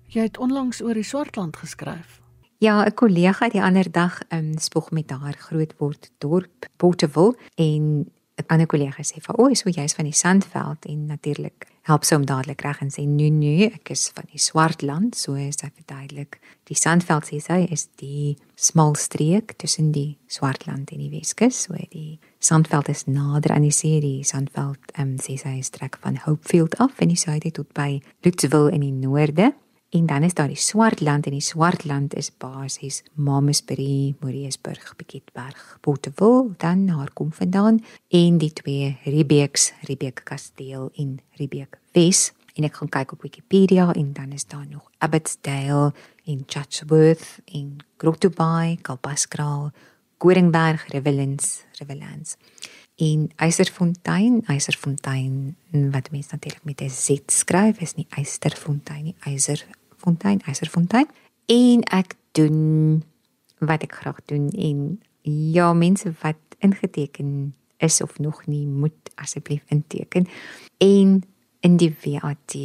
Jy 0.08 0.22
het 0.22 0.38
onlangs 0.38 0.82
oor 0.82 0.94
die 0.94 1.04
Swartland 1.04 1.58
geskryf. 1.58 2.22
Ja, 2.60 2.84
'n 2.86 2.94
kollega 2.94 3.50
die 3.50 3.62
ander 3.62 3.92
dag 3.92 4.22
ehm 4.30 4.40
um, 4.40 4.58
spog 4.58 4.92
met 4.92 5.10
haar 5.10 5.38
grootword 5.38 6.12
dorp 6.18 6.66
Porteville 6.78 7.38
en 7.56 8.10
'n 8.36 8.46
ander 8.48 8.66
kollega 8.66 9.04
sê 9.04 9.22
vir 9.22 9.36
o, 9.38 9.54
so 9.54 9.70
jy's 9.70 9.94
van 9.94 10.06
die 10.06 10.14
Sandveld 10.14 10.86
en 10.86 11.06
natuurlik 11.06 11.68
help 11.82 12.04
sy 12.04 12.16
hom 12.16 12.26
dadelik 12.26 12.62
reg 12.62 12.82
en 12.82 12.90
sê 12.90 13.06
nee 13.06 13.30
nee, 13.30 13.66
ek 13.66 13.90
is 13.90 14.10
van 14.16 14.26
die 14.32 14.40
Swartland, 14.40 15.16
so 15.16 15.34
is 15.34 15.62
hy 15.62 15.70
verduidelik. 15.70 16.40
Die 16.64 16.76
Sandveld 16.76 17.26
sê 17.26 17.40
sy 17.40 17.68
is 17.72 17.88
die 17.96 18.38
smal 18.56 18.96
streek 18.96 19.54
tussen 19.58 19.92
die 19.92 20.18
Swartland 20.28 20.92
en 20.92 20.98
die 20.98 21.12
Weskus, 21.12 21.62
so 21.64 21.74
die 21.92 22.20
Sandveld 22.40 22.90
is 22.90 23.06
nader 23.06 23.52
aan 23.52 23.62
die 23.62 23.72
see, 23.72 24.02
die 24.02 24.24
Sandveld 24.24 24.80
ehm 24.96 25.12
um, 25.12 25.18
sê 25.18 25.38
sy 25.38 25.62
strek 25.62 25.98
van 26.02 26.18
Hopefield 26.26 26.76
af 26.80 27.00
in 27.00 27.10
die 27.10 27.22
suide 27.22 27.52
tot 27.52 27.72
by 27.74 28.02
Lutzville 28.24 28.72
in 28.72 28.82
die 28.82 28.92
noorde. 28.92 29.54
En 29.90 30.06
dan 30.06 30.24
is 30.24 30.34
daar 30.34 30.48
die 30.48 30.56
Swartland 30.56 31.26
en 31.26 31.32
die 31.32 31.42
Swartland 31.42 32.14
is 32.14 32.32
basies 32.38 33.04
Mamasbury, 33.14 34.16
Moriesburg, 34.20 34.96
Pietberg, 34.96 35.78
Porteville, 35.82 36.50
dan 36.58 36.88
haar 36.88 37.14
kom 37.14 37.34
vandaan 37.34 37.84
en 38.08 38.38
die 38.38 38.54
twee 38.54 38.98
Riebeeks, 39.04 39.74
Riebeek 39.82 40.22
Kasteel 40.24 40.90
en 40.96 41.20
Riebeek 41.32 41.80
Wes. 41.92 42.34
En 42.54 42.68
ek 42.68 42.76
gaan 42.76 42.90
kyk 42.90 43.14
op 43.16 43.22
Wikipedia 43.22 43.94
en 43.94 44.14
dan 44.14 44.32
is 44.36 44.46
daar 44.46 44.68
nog 44.68 44.92
Abbotsdale 44.98 45.94
en 46.26 46.44
Chatsworth 46.46 47.40
en 47.46 47.78
Grottobai, 47.98 48.78
Kalpaskraal, 48.82 49.72
Koringberg, 50.18 50.88
Rivellens, 50.92 51.62
Rivellens 51.80 52.36
en 52.98 53.32
Eiserfontein, 53.36 54.42
Eiserfontein 54.46 55.56
wat 55.70 56.12
mense 56.12 56.30
natuurlik 56.32 56.64
met 56.64 56.82
'n 56.82 56.90
Z 56.90 57.20
skryf, 57.26 57.80
is 57.80 57.94
nie 57.94 58.08
Eisterfontein 58.10 59.04
nie, 59.04 59.16
Eiserfontein, 59.98 60.42
Eiserfontein. 60.46 61.08
En 61.46 61.84
ek 61.84 62.16
doen 62.32 63.04
wat 63.58 63.82
ek 63.82 63.94
graag 63.94 64.20
doen 64.26 64.50
en 64.54 65.02
ja, 65.26 65.74
mense 65.74 66.14
wat 66.22 66.38
ingeteken 66.60 67.56
is 67.78 68.02
of 68.02 68.20
nog 68.20 68.46
nie, 68.46 68.68
moet 68.68 69.12
asseblief 69.16 69.64
inteken. 69.68 70.28
En 70.78 71.24
in 71.60 71.78
die 71.78 71.96
WAT 72.04 72.58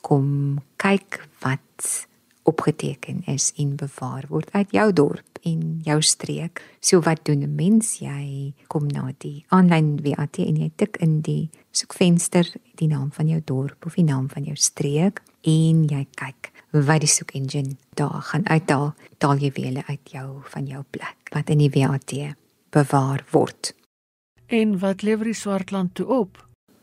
kom 0.00 0.58
kyk 0.76 1.22
wat 1.40 2.06
opgeteken 2.42 3.22
is 3.30 3.52
en 3.56 3.76
bewaar 3.76 4.26
word 4.28 4.50
uit 4.52 4.72
jou 4.74 4.92
dorp 4.92 5.38
en 5.46 5.80
jou 5.86 6.00
streek. 6.02 6.60
So 6.80 7.00
wat 7.00 7.24
doen 7.24 7.42
'n 7.42 7.54
mens? 7.54 7.98
Jy 7.98 8.52
kom 8.66 8.86
na 8.86 9.12
die 9.18 9.44
aanlyn 9.48 10.02
WAT 10.02 10.38
en 10.38 10.56
jy 10.56 10.70
tik 10.76 10.96
in 10.96 11.20
die 11.20 11.50
soekvenster 11.70 12.52
die 12.74 12.88
naam 12.88 13.12
van 13.12 13.28
jou 13.28 13.40
dorp 13.44 13.86
of 13.86 13.94
die 13.94 14.04
naam 14.04 14.28
van 14.28 14.44
jou 14.44 14.56
streek 14.56 15.22
en 15.42 15.84
jy 15.90 16.06
kyk 16.16 16.50
wat 16.72 17.02
die 17.04 17.10
soek 17.10 17.34
engine 17.36 17.76
daar 17.98 18.22
gaan 18.30 18.46
uithaal. 18.48 18.94
Daal 19.18 19.42
jy 19.42 19.52
weer 19.56 19.82
uit 19.88 20.14
jou 20.14 20.42
van 20.54 20.66
jou 20.66 20.82
plek 20.90 21.32
wat 21.34 21.50
in 21.50 21.58
die 21.58 21.70
WAT 21.72 22.14
bewaar 22.72 23.24
word. 23.30 23.74
En 24.46 24.78
wat 24.80 25.02
lewer 25.02 25.24
die 25.24 25.36
Swartland 25.36 25.94
toe 25.94 26.06
op? 26.06 26.40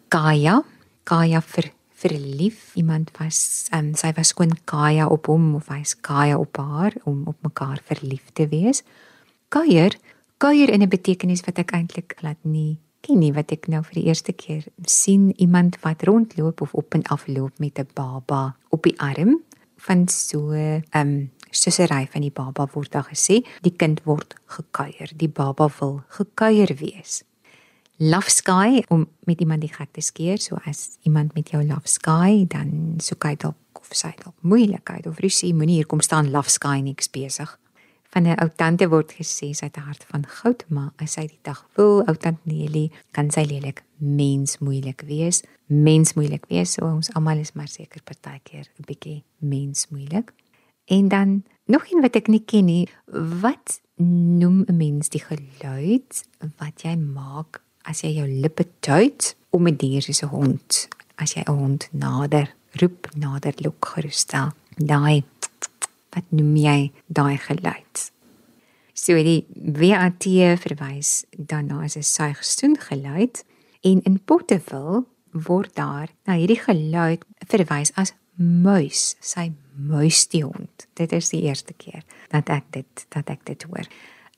Kaya, 0.10 0.64
Kaya 1.04 1.42
vir 1.42 1.72
verlief. 2.00 2.76
Iemand 2.76 3.12
was 3.18 3.68
um, 3.74 3.94
sy 3.98 4.14
was 4.18 4.34
skoon 4.34 4.56
Kaya 4.66 5.08
op 5.10 5.28
hom 5.30 5.56
of 5.58 5.70
hy's 5.74 5.96
Kaya 5.96 6.38
op 6.38 6.58
haar 6.58 6.96
om 7.10 7.26
op 7.30 7.38
mekaar 7.46 7.82
verlief 7.86 8.32
te 8.34 8.48
wees. 8.50 8.84
Kuier, 9.50 9.98
kuier 10.38 10.70
in 10.70 10.82
'n 10.82 10.90
betekenis 10.90 11.46
wat 11.46 11.58
ek 11.60 11.74
eintlik 11.74 12.16
laat 12.22 12.42
nie 12.42 12.78
ken 13.02 13.20
nie 13.20 13.34
wat 13.34 13.52
ek 13.52 13.68
nou 13.68 13.84
vir 13.84 14.02
die 14.02 14.08
eerste 14.12 14.34
keer 14.34 14.66
sien 14.86 15.32
iemand 15.38 15.80
wat 15.82 16.04
rondloop 16.04 16.62
of 16.62 16.74
op 16.74 16.94
en 16.94 17.04
af 17.04 17.28
loop 17.28 17.60
met 17.60 17.80
'n 17.80 17.88
baba 17.94 18.56
op 18.70 18.84
die 18.84 19.00
arm 19.00 19.40
van 19.78 20.08
so 20.08 20.52
'n 20.52 20.84
um, 20.94 21.32
sussery 21.52 22.08
van 22.12 22.22
die 22.22 22.34
baba 22.34 22.68
word 22.74 22.92
daar 22.92 23.08
gesê. 23.10 23.42
Die 23.62 23.74
kind 23.76 24.04
word 24.04 24.36
gekuier. 24.46 25.12
Die 25.16 25.30
baba 25.30 25.70
wil 25.80 26.02
gekuier 26.08 26.76
wees. 26.80 27.24
Love 27.98 28.30
sky 28.30 28.84
om 28.88 29.08
met 29.28 29.40
iemand 29.40 29.62
die 29.62 29.74
gek 29.74 29.92
te 29.92 30.02
skeer. 30.02 30.38
So 30.38 30.60
as 30.66 30.98
iemand 31.04 31.34
met 31.34 31.50
jou 31.50 31.64
love 31.66 31.88
sky 31.88 32.46
dan 32.48 32.96
soek 33.04 33.24
hy 33.24 33.36
dalk 33.36 33.56
of 33.80 33.90
sy 33.96 34.12
dalk 34.24 34.36
moeilikheid 34.42 35.08
of 35.08 35.20
rusie 35.24 35.54
moenie 35.54 35.80
hier 35.80 35.90
kom 35.90 36.02
staan 36.02 36.32
love 36.32 36.50
sky 36.50 36.80
niks 36.84 37.10
besig 37.10 37.58
van 38.14 38.24
'n 38.28 38.40
ou 38.42 38.50
tante 38.56 38.88
word 38.90 39.12
gesê 39.20 39.54
sy 39.54 39.66
het 39.66 39.78
'n 39.78 39.88
hart 39.90 40.04
van 40.12 40.26
goud 40.26 40.66
maar 40.68 40.92
as 40.98 41.12
sy 41.14 41.28
die 41.28 41.44
dag 41.44 41.66
wil 41.76 42.04
ou 42.08 42.16
tant 42.16 42.40
Nelly 42.44 42.92
kan 43.12 43.32
sy 43.32 43.44
lelik 43.44 43.84
mens 43.98 44.58
moeilik 44.58 45.02
wees. 45.02 45.44
Mens 45.68 46.14
moeilik 46.14 46.46
wees 46.50 46.74
so 46.74 46.86
ons 46.86 47.14
almal 47.14 47.38
is 47.38 47.54
maar 47.54 47.68
seker 47.68 48.02
partykeer 48.04 48.66
'n 48.80 48.86
bietjie 48.86 49.24
mens 49.38 49.88
moeilik. 49.90 50.34
En 50.86 51.08
dan 51.08 51.44
nog 51.66 51.92
een 51.92 52.02
wat 52.02 52.16
ek 52.16 52.28
nie 52.28 52.44
ken 52.46 52.66
nie 52.66 52.90
wat 53.42 53.82
noem 54.40 54.64
'n 54.68 54.78
mens 54.78 55.10
die 55.10 55.22
geluid 55.22 56.24
wat 56.58 56.82
jy 56.82 56.96
maak 56.96 57.62
as 57.84 58.02
jy 58.02 58.16
jou 58.16 58.28
lippe 58.28 58.66
tuit 58.80 59.36
om 59.50 59.68
'n 59.68 59.76
dier 59.76 60.02
soos 60.02 60.24
'n 60.24 60.28
hond, 60.28 60.88
as 61.16 61.34
jy 61.34 61.44
'n 61.46 61.52
hond 61.52 61.88
nader 61.92 62.54
roep, 62.72 63.08
nader 63.16 63.54
lok 63.58 63.86
gerustel. 63.86 64.52
Daai 64.78 65.24
wat 66.16 66.26
noem 66.30 66.56
jy 66.56 66.92
daai 67.08 67.38
geluid? 67.38 68.12
So 68.94 69.16
die 69.24 69.46
WAT 69.56 70.26
verwys 70.60 71.26
daarna 71.32 71.84
as 71.84 71.96
'n 71.96 72.04
suigstoen 72.04 72.76
geluid 72.78 73.46
en 73.82 74.02
in 74.04 74.20
Potterville 74.20 75.06
word 75.32 75.76
daar 75.76 76.10
na 76.26 76.34
hierdie 76.34 76.60
geluid 76.60 77.24
verwys 77.48 77.92
as 77.96 78.14
muis, 78.40 79.16
sy 79.20 79.52
muis 79.76 80.28
die 80.28 80.44
hond. 80.44 80.88
Dit 80.94 81.12
is 81.12 81.30
die 81.30 81.44
eerste 81.48 81.74
keer 81.74 82.04
dat 82.32 82.50
ek 82.50 82.72
dit 82.72 83.06
dat 83.10 83.30
ek 83.30 83.46
dit 83.46 83.64
hoor. 83.64 83.88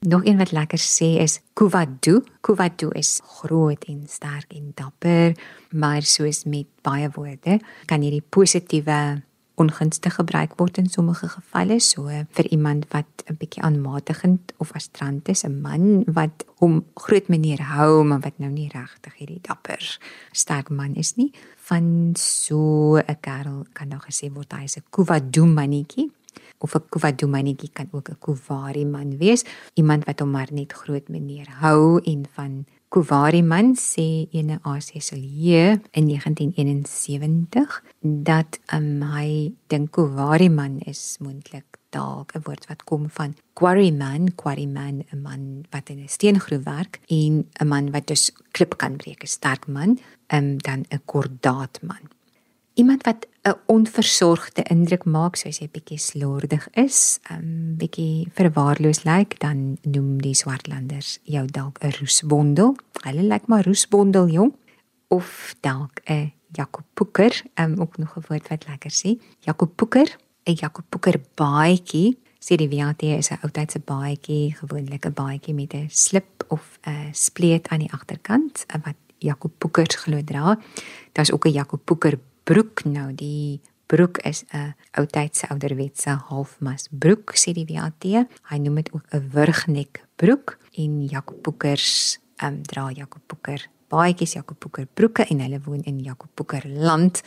Nog 0.01 0.25
een 0.25 0.37
wat 0.37 0.51
lekker 0.51 0.81
sê 0.81 1.21
is 1.21 1.39
Kuvadu. 1.53 2.23
Kuvadu 2.41 2.89
is 2.97 3.19
groot 3.37 3.83
en 3.85 4.07
sterk 4.09 4.53
en 4.57 4.71
dapper, 4.75 5.35
maar 5.69 6.01
soos 6.01 6.43
met 6.49 6.65
baie 6.81 7.09
woorde 7.13 7.59
kan 7.85 8.01
hierdie 8.01 8.25
positiewe 8.29 9.21
ongunstig 9.55 10.15
gebruik 10.15 10.55
word 10.59 10.77
in 10.77 10.89
sommige 10.89 11.27
gevalle. 11.27 11.79
So 11.79 12.07
vir 12.07 12.47
iemand 12.51 12.85
wat 12.91 13.05
'n 13.27 13.37
bietjie 13.37 13.63
aanmatigend 13.63 14.53
of 14.57 14.71
astrant 14.71 15.29
is 15.29 15.43
'n 15.43 15.61
man 15.61 16.03
wat 16.07 16.45
hom 16.59 16.85
groot 16.95 17.27
meneer 17.27 17.61
hou 17.61 18.03
maar 18.03 18.19
wat 18.19 18.39
nou 18.39 18.51
nie 18.51 18.69
regtig 18.69 19.13
hierdie 19.17 19.41
dapper 19.41 19.99
sterk 20.31 20.69
man 20.69 20.95
is 20.95 21.15
nie. 21.15 21.31
Van 21.57 22.13
so 22.15 22.97
'n 22.97 23.17
kerel 23.21 23.65
kan 23.73 23.87
nou 23.87 23.99
gesê 23.99 24.31
word 24.33 24.53
hy 24.53 24.63
is 24.63 24.77
'n 24.77 24.83
kuvadu 24.89 25.45
manetjie 25.45 26.11
of 26.61 26.75
'n 26.75 26.85
kuvadumanetjie 26.89 27.71
kan 27.73 27.87
ook 27.91 28.09
'n 28.09 28.19
kuvari 28.19 28.85
man 28.85 29.17
wees, 29.17 29.43
iemand 29.73 30.05
wat 30.05 30.19
hom 30.19 30.31
maar 30.31 30.49
net 30.51 30.73
groot 30.73 31.07
meneer 31.09 31.49
hou 31.49 31.99
en 32.03 32.25
van 32.33 32.65
kuvari 32.91 33.39
man 33.41 33.71
sê 33.79 34.27
ene 34.35 34.59
AC 34.67 34.99
Silje 34.99 35.79
in 35.95 36.07
1971 36.11 37.79
dat 38.01 38.59
um, 38.75 38.99
hy 39.15 39.53
dink 39.71 39.93
kuvari 39.95 40.49
man 40.51 40.79
is 40.91 41.17
moontlik 41.23 41.79
dalk 41.95 42.35
'n 42.35 42.43
woord 42.45 42.67
wat 42.67 42.83
kom 42.83 43.09
van 43.17 43.35
quarryman, 43.59 44.35
quarryman 44.35 45.03
'n 45.07 45.21
man 45.23 45.43
wat 45.71 45.89
in 45.89 46.03
'n 46.03 46.11
steengroef 46.15 46.63
werk 46.63 46.99
en 47.07 47.47
'n 47.59 47.67
man 47.67 47.91
wat 47.91 48.07
dus 48.07 48.31
klip 48.51 48.77
kan 48.77 48.95
breek, 48.95 49.23
'n 49.23 49.35
sterk 49.37 49.67
man, 49.67 49.99
um, 50.35 50.57
dan 50.57 50.79
'n 50.91 51.01
kordaatman 51.05 52.03
iemand 52.73 53.03
wat 53.03 53.27
'n 53.43 53.57
onversorgde 53.65 54.63
indruk 54.63 55.03
maak 55.05 55.35
soos 55.35 55.59
hy 55.59 55.69
bietjie 55.71 55.97
slordig 55.97 56.67
is, 56.73 57.19
'n 57.29 57.33
um, 57.33 57.75
bietjie 57.77 58.29
verwaarloos 58.33 59.03
lyk, 59.03 59.39
dan 59.39 59.77
noem 59.81 60.21
die 60.21 60.35
swartlanders 60.35 61.19
jou 61.23 61.45
dalk 61.45 61.77
'n 61.79 61.93
roesbondel. 61.99 62.75
Hulle 63.01 63.23
lyk 63.23 63.47
maar 63.47 63.65
roesbondel 63.65 64.27
jong 64.27 64.53
of 65.07 65.55
dalk 65.59 66.01
'n 66.05 66.31
Jakob 66.51 66.85
Poeker, 66.93 67.41
um, 67.55 67.79
ook 67.79 67.97
nog 67.97 68.17
'n 68.17 68.23
woord 68.27 68.47
wat 68.47 68.67
lekker 68.67 68.91
sê. 68.91 69.19
Jakob 69.39 69.75
Poeker, 69.75 70.17
'n 70.45 70.53
Jakob 70.53 70.85
Poeker 70.89 71.21
baadjie. 71.35 72.17
Sê 72.39 72.55
die 72.55 72.69
WAT 72.69 73.01
is 73.01 73.29
'n 73.29 73.39
oudtydse 73.41 73.79
baadjie, 73.79 74.55
gewoonlik 74.55 75.05
'n 75.05 75.13
baadjie 75.13 75.53
met 75.53 75.73
'n 75.73 75.89
slip 75.89 76.43
of 76.47 76.79
'n 76.87 77.13
spleet 77.13 77.67
aan 77.67 77.79
die 77.79 77.91
agterkant 77.91 78.65
wat 78.83 78.95
Jakob 79.17 79.51
Poekers 79.57 79.95
glo 79.95 80.23
dra. 80.23 80.59
Daar's 81.11 81.31
ook 81.31 81.45
'n 81.45 81.51
Jakob 81.51 81.85
Poeker 81.85 82.19
broek 82.43 82.83
nou 82.85 83.13
die 83.13 83.61
broek 83.87 84.17
is 84.23 84.43
'n 84.53 84.73
oudtydse 84.91 85.49
ouderwetse 85.49 86.09
halfmas 86.29 86.87
broek 86.91 87.35
sê 87.35 87.53
die 87.53 87.67
WAT. 87.67 88.03
Hy 88.49 88.57
noem 88.57 88.75
dit 88.75 88.91
ook 88.93 89.05
'n 89.11 89.29
wurgnek 89.33 90.05
broek 90.15 90.57
en 90.77 91.07
Jakob 91.07 91.43
Boekers 91.43 92.19
ehm 92.37 92.53
um, 92.53 92.63
dra 92.63 92.91
Jakob 92.91 93.21
Boeker 93.27 93.69
baadjies 93.91 94.33
Jakob 94.33 94.59
Boeker 94.59 94.87
broeke 94.93 95.25
en 95.27 95.43
hulle 95.43 95.59
woon 95.65 95.83
in 95.83 95.99
Jakob 95.99 96.31
Boeker 96.35 96.63
land 96.69 97.21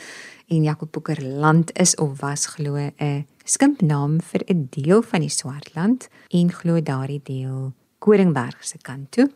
en 0.48 0.62
Jakob 0.64 0.92
Boeker 0.92 1.20
land 1.22 1.72
is 1.78 1.94
of 2.00 2.20
was 2.20 2.46
glo 2.46 2.76
'n 2.76 3.26
skimpnaam 3.44 4.20
vir 4.20 4.42
'n 4.48 4.68
deel 4.70 5.02
van 5.02 5.20
die 5.20 5.30
Swartland 5.30 6.08
en 6.28 6.52
glo 6.52 6.80
daardie 6.80 7.22
deel 7.22 7.72
Koringberg 7.98 8.64
se 8.64 8.78
kant 8.78 9.10
toe 9.10 9.30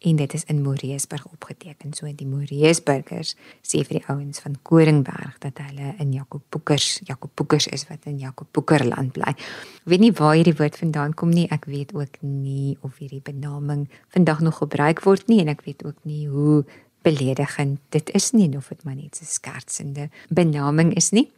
en 0.00 0.16
dit 0.16 0.34
is 0.34 0.44
in 0.44 0.62
Moreesburg 0.62 1.26
opgeteken. 1.28 1.92
So 1.92 2.08
die 2.16 2.26
Moreesburgers 2.26 3.34
sê 3.60 3.82
vir 3.84 3.98
die 3.98 4.04
ouens 4.08 4.40
van 4.40 4.56
Koringberg 4.64 5.36
dat 5.44 5.60
hulle 5.66 5.92
in 6.00 6.14
Jakob 6.16 6.42
Boekers, 6.48 7.00
Jakob 7.04 7.34
Boekers 7.36 7.68
is 7.68 7.84
wat 7.90 8.08
in 8.08 8.18
Jakob 8.18 8.48
Boeker 8.56 8.84
land 8.88 9.12
bly. 9.16 9.34
Ek 9.36 9.90
weet 9.92 10.04
nie 10.04 10.12
waar 10.16 10.38
hierdie 10.38 10.56
woord 10.56 10.80
vandaan 10.80 11.12
kom 11.14 11.34
nie. 11.34 11.46
Ek 11.52 11.68
weet 11.68 11.92
ook 11.96 12.16
nie 12.24 12.78
of 12.86 12.96
hierdie 13.02 13.20
benaming 13.24 13.88
vandag 14.14 14.40
nog 14.46 14.62
gebruik 14.62 15.04
word 15.04 15.28
nie 15.28 15.42
en 15.44 15.52
ek 15.52 15.66
weet 15.68 15.84
ook 15.84 16.00
nie 16.08 16.26
hoe 16.32 16.64
beledigend 17.04 17.80
dit 17.92 18.10
is 18.16 18.32
nie 18.36 18.48
of 18.56 18.68
dit 18.68 18.84
maar 18.84 18.96
net 18.96 19.20
'n 19.20 19.24
skertsende 19.24 20.08
benaming 20.28 20.94
is 20.94 21.10
nie. 21.10 21.28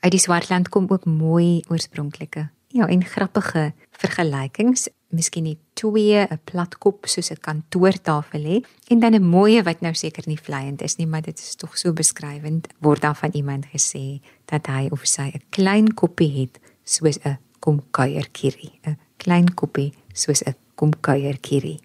Uit 0.00 0.12
die 0.12 0.20
Swartland 0.20 0.68
kom 0.68 0.86
ook 0.88 1.04
mooi 1.04 1.64
oorspronklike 1.68 2.48
ja 2.74 2.88
en 2.90 3.04
grappige 3.06 3.72
vergelykings 3.94 4.88
miskien 5.14 5.46
net 5.46 5.60
twee 5.78 6.26
'n 6.26 6.40
platkop 6.44 7.06
soos 7.06 7.30
'n 7.30 7.40
kantoortafel 7.40 8.44
hê 8.50 8.56
en 8.90 9.00
dan 9.00 9.14
'n 9.14 9.22
mooie 9.22 9.62
wat 9.62 9.80
nou 9.80 9.94
seker 9.94 10.24
nie 10.26 10.38
vleiend 10.38 10.82
is 10.82 10.96
nie, 10.96 11.06
maar 11.06 11.22
dit 11.22 11.38
is 11.38 11.54
tog 11.54 11.78
so 11.78 11.92
beskrywend 11.92 12.68
word 12.80 13.00
dan 13.00 13.16
van 13.16 13.30
iemand 13.32 13.66
gesê 13.66 14.20
dat 14.44 14.66
hy 14.66 14.88
of 14.90 15.06
sy 15.06 15.30
'n 15.34 15.42
klein 15.50 15.94
koppie 15.94 16.40
het 16.40 16.60
soos 16.84 17.18
'n 17.24 17.38
komkuierkierie, 17.60 18.72
'n 18.86 18.98
klein 19.16 19.54
koppie 19.54 19.92
soos 20.12 20.42
'n 20.42 20.54
komkuierkierie. 20.74 21.80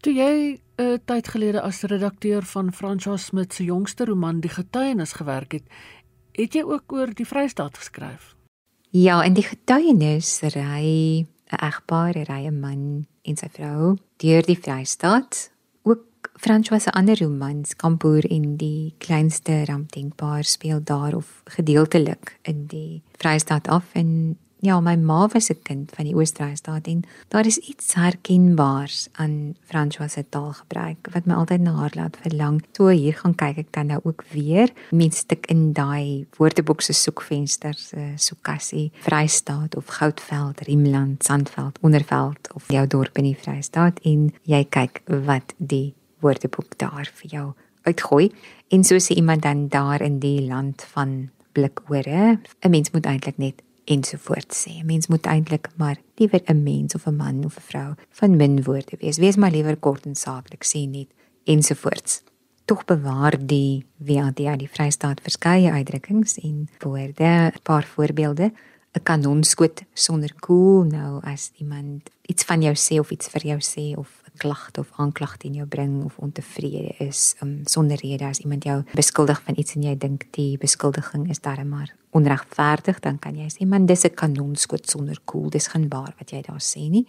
Toe 0.00 0.12
jy 0.12 0.58
'n 0.78 0.82
uh, 0.82 0.98
tyd 1.04 1.28
gelede 1.28 1.60
as 1.60 1.82
redakteur 1.82 2.42
van 2.42 2.72
François 2.72 3.24
Smit 3.24 3.54
se 3.54 3.64
jongste 3.64 4.04
roman 4.04 4.40
Die 4.40 4.50
Getuienis 4.50 5.12
gewerk 5.12 5.52
het, 5.52 5.64
het 6.32 6.52
jy 6.52 6.62
ook 6.62 6.92
oor 6.92 7.14
die 7.14 7.26
Vrystaat 7.26 7.78
geskryf. 7.78 8.35
Ja, 8.90 9.22
in 9.24 9.34
die 9.34 9.44
getuienis 9.44 10.40
ry 10.54 11.26
'n 11.26 11.58
egpaar, 11.62 12.14
ry 12.14 12.46
'n 12.46 12.60
man 12.60 13.06
en 13.22 13.36
sy 13.36 13.48
vrou 13.48 13.98
deur 14.16 14.42
die 14.42 14.58
Vrystaat. 14.58 15.50
Ook 15.82 16.30
François 16.38 16.82
se 16.82 16.90
ander 16.92 17.18
romans, 17.18 17.76
Kampoer 17.76 18.24
en 18.30 18.56
die 18.56 18.94
kleinste 18.98 19.64
ramp 19.64 19.92
denkbaar 19.92 20.44
speel 20.44 20.80
daar 20.82 21.14
of 21.14 21.42
gedeeltelik 21.44 22.38
in 22.42 22.66
die 22.66 23.02
Vrystaat 23.18 23.68
af 23.68 23.84
en 23.92 24.38
Ja, 24.66 24.80
my 24.80 24.96
ma 24.96 25.28
was 25.32 25.48
'n 25.50 25.62
kind 25.62 25.92
van 25.94 26.04
die 26.04 26.14
Oos-Vrystaat 26.14 26.86
en 26.86 27.02
daar 27.28 27.46
is 27.46 27.58
iets 27.58 27.94
herkenbaars 27.94 29.08
aan 29.12 29.54
François 29.60 30.10
se 30.10 30.24
taalgebruik 30.28 31.08
wat 31.12 31.24
my 31.26 31.34
altyd 31.34 31.60
na 31.60 31.72
haar 31.74 31.92
laat 31.94 32.16
verlang. 32.20 32.64
So 32.72 32.88
hier 32.88 33.14
gaan 33.14 33.34
kyk 33.34 33.56
ek 33.58 33.72
dan 33.72 33.86
nou 33.86 34.00
ook 34.02 34.24
weer 34.32 34.72
met 34.90 35.14
stuk 35.14 35.46
in 35.46 35.72
daai 35.72 36.26
woordeboek 36.36 36.80
se 36.80 36.92
soekvensters, 36.92 37.92
uh, 37.92 38.00
soekkassie, 38.16 38.90
Vrystaat 39.00 39.76
of 39.76 39.86
Goudveld, 39.86 40.60
Riemland, 40.60 41.24
Sandveld, 41.24 41.78
Onderveld 41.80 42.52
of 42.54 42.64
jou 42.68 42.86
dorp 42.86 43.18
in 43.18 43.24
die 43.24 43.38
Vrystaat 43.38 44.00
en 44.02 44.32
jy 44.42 44.64
kyk 44.64 45.02
wat 45.06 45.54
die 45.56 45.94
woordeboek 46.18 46.78
daar 46.78 47.10
vir 47.14 47.30
jou 47.30 47.52
uitgooi. 47.82 48.32
En 48.68 48.84
so 48.84 48.94
sê 48.98 49.14
iemand 49.14 49.42
dan 49.42 49.68
daar 49.68 50.02
in 50.02 50.18
die 50.18 50.40
land 50.48 50.82
van 50.82 51.30
blikore, 51.52 52.38
'n 52.60 52.70
mens 52.70 52.90
moet 52.90 53.06
eintlik 53.06 53.38
net 53.38 53.62
ensovoorts 53.86 54.66
sê. 54.66 54.82
Mens 54.84 55.06
moet 55.06 55.26
eintlik 55.26 55.68
maar 55.76 55.96
liewer 56.14 56.42
'n 56.46 56.62
mens 56.62 56.94
of 56.94 57.06
'n 57.06 57.16
man 57.16 57.44
of 57.44 57.56
'n 57.56 57.66
vrou 57.70 57.94
van 58.10 58.36
min 58.36 58.62
woorde 58.62 58.96
wees. 59.00 59.16
Wees 59.16 59.36
maar 59.36 59.50
liewer 59.50 59.76
kort 59.76 60.06
en 60.06 60.14
saaklik 60.14 60.64
sê 60.64 60.88
net 60.88 61.08
ensovoorts. 61.44 62.22
Tog 62.64 62.84
bewaar 62.84 63.46
die 63.46 63.86
WAD 63.96 64.36
die 64.36 64.68
Vrystaat 64.68 65.20
verskeie 65.20 65.70
uitdrukkings 65.70 66.38
en 66.38 66.68
woorde, 66.78 67.52
'n 67.54 67.62
paar 67.62 67.84
voorbeelde. 67.84 68.52
'n 68.96 69.02
Kanonskoot 69.02 69.82
sonder 69.92 70.32
koel 70.40 70.84
nou 70.84 71.20
as 71.22 71.50
iemand 71.56 72.10
iets 72.22 72.44
van 72.44 72.62
jou 72.62 72.74
sê 72.74 72.98
of 72.98 73.10
iets 73.10 73.28
vir 73.28 73.42
jou 73.42 73.60
sê 73.60 73.98
of 73.98 74.22
klagte 74.38 74.80
of 74.80 74.92
aanklag 75.00 75.36
teen 75.42 75.54
jou 75.58 75.66
bring 75.66 76.04
of 76.04 76.18
ontevrede 76.22 76.94
is 76.98 77.34
um, 77.42 77.60
sonder 77.64 78.00
rede 78.02 78.26
as 78.28 78.40
iemand 78.44 78.64
jou 78.64 78.82
beskuldig 78.94 79.42
van 79.42 79.58
iets 79.58 79.76
en 79.76 79.82
jy 79.82 79.94
dink 79.98 80.28
die 80.36 80.56
beskuldiging 80.62 81.28
is 81.30 81.42
darem 81.44 81.68
maar 81.68 81.92
onregverdig 82.16 83.00
dan 83.04 83.18
kan 83.18 83.36
jy 83.36 83.48
sê 83.52 83.66
man 83.66 83.86
dis 83.86 84.04
'n 84.04 84.14
kanonskoot 84.14 84.88
sonder 84.88 85.18
koel 85.24 85.50
dis 85.50 85.68
geen 85.68 85.88
waar 85.88 86.14
wat 86.18 86.30
jy 86.30 86.42
daar 86.42 86.62
sê 86.62 86.88
nie. 86.90 87.06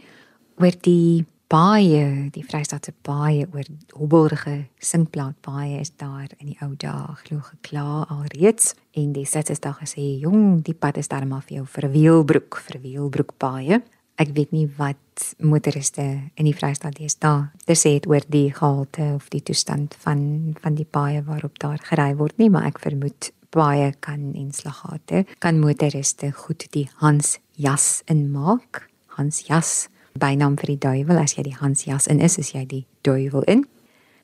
Oor 0.57 0.73
die 0.81 1.25
baie 1.47 2.29
die 2.35 2.43
vrystaatse 2.43 2.91
baie 3.07 3.47
oor 3.53 3.67
hobbelrige 3.95 4.67
singplaat 4.79 5.35
baie 5.41 5.79
is 5.79 5.91
daar 5.95 6.27
in 6.39 6.47
die 6.51 6.57
ou 6.61 6.75
dae 6.75 7.15
glo 7.23 7.39
gekla 7.39 8.05
alreeds. 8.09 8.75
En 8.91 9.13
dis 9.13 9.31
dit 9.31 9.49
is 9.49 9.59
daar 9.59 9.77
gesê 9.79 10.19
jong 10.19 10.63
die 10.63 10.73
pad 10.75 10.97
is 10.97 11.07
darem 11.07 11.33
af 11.33 11.45
vir 11.47 11.57
jou 11.57 11.65
vir 11.65 11.89
wielbroek 11.91 12.57
vir 12.57 12.81
wielbroek 12.81 13.37
baie 13.39 13.81
ek 14.17 14.33
weet 14.33 14.53
nie 14.55 14.65
wat 14.77 15.33
motoriste 15.39 16.03
in 16.35 16.47
die 16.47 16.55
Vrystaat 16.55 16.99
is 17.03 17.17
daar. 17.21 17.51
Dit 17.65 17.77
sê 17.77 17.95
dit 17.97 18.07
oor 18.09 18.25
die 18.27 18.49
gehalte 18.53 19.13
of 19.15 19.29
die 19.33 19.43
toestand 19.45 19.95
van 20.03 20.55
van 20.61 20.77
die 20.77 20.87
paaie 20.89 21.23
waarop 21.25 21.59
daar 21.61 21.81
gery 21.89 22.13
word 22.17 22.37
nie, 22.41 22.49
maar 22.49 22.67
ek 22.69 22.81
vermoed 22.81 23.31
baie 23.53 23.93
kan 24.03 24.33
inslaggate 24.35 25.25
kan 25.39 25.61
motoriste 25.61 26.31
goed 26.35 26.67
die 26.73 26.87
Hans 27.01 27.37
jas 27.55 28.03
inmaak. 28.11 28.87
Hans 29.17 29.45
jas 29.47 29.87
bynaam 30.17 30.57
vir 30.57 30.73
die 30.75 30.81
duiwel 30.81 31.21
as 31.21 31.37
jy 31.37 31.47
die 31.47 31.57
Hans 31.57 31.85
jas 31.85 32.09
in 32.11 32.21
is, 32.21 32.37
is 32.41 32.53
jy 32.53 32.65
die 32.65 32.85
duiwel 33.05 33.45
in 33.47 33.65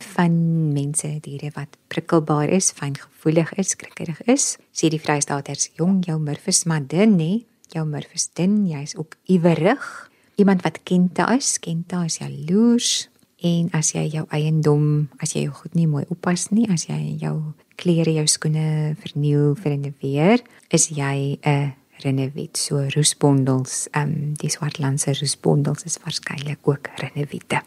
van 0.04 0.34
mense 0.74 1.08
diere 1.24 1.48
wat 1.56 1.78
prikkelbaar 1.88 2.52
is, 2.52 2.74
fyngevoelig 2.76 3.54
is, 3.62 3.70
skrikkerig 3.72 4.20
is. 4.28 4.58
Sê 4.76 4.90
die 4.92 5.00
Vrystaaters, 5.00 5.70
jong 5.80 6.02
jou 6.04 6.18
murfus 6.20 6.66
maar 6.68 6.84
din 6.84 7.16
nê, 7.16 7.32
jou 7.74 7.86
murfus 7.86 8.30
din, 8.38 8.66
jy's 8.68 8.96
ook 8.96 9.18
iwerig. 9.32 10.10
Iemand 10.36 10.64
wat 10.66 10.82
kente 10.84 11.26
is, 11.36 11.60
kente 11.60 12.06
is 12.06 12.18
jaloers. 12.18 13.10
En 13.44 13.68
as 13.76 13.92
jy 13.92 14.06
jou 14.08 14.24
eiendom, 14.32 15.10
as 15.20 15.34
jy 15.36 15.44
jou 15.48 15.54
goed 15.58 15.76
nie 15.76 15.88
mooi 15.88 16.06
oppas 16.14 16.48
nie, 16.56 16.64
as 16.72 16.88
jy 16.88 17.18
jou 17.20 17.36
klere, 17.76 18.14
jou 18.16 18.28
skoene 18.28 18.96
verniel 19.04 19.56
vir 19.56 19.74
'n 19.74 19.96
weer, 20.02 20.40
is 20.72 20.88
jy 20.90 21.40
'n 21.44 21.74
renewit 22.04 22.58
so 22.58 22.88
roesbondels, 22.96 23.88
ehm 23.92 24.10
um, 24.10 24.34
die 24.40 24.50
swartlandse 24.50 25.14
roesbondels 25.20 25.84
is 25.84 26.00
waarskynlik 26.04 26.68
ook 26.68 26.88
renewitte. 26.98 27.62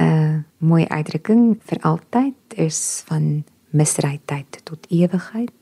'n 0.00 0.44
Mooi 0.58 0.84
uitdrukking 0.88 1.60
vir 1.62 1.78
altyd 1.82 2.34
is 2.56 3.02
van 3.06 3.44
misrydheid 3.70 4.60
tot 4.64 4.86
ewigheid, 4.88 5.52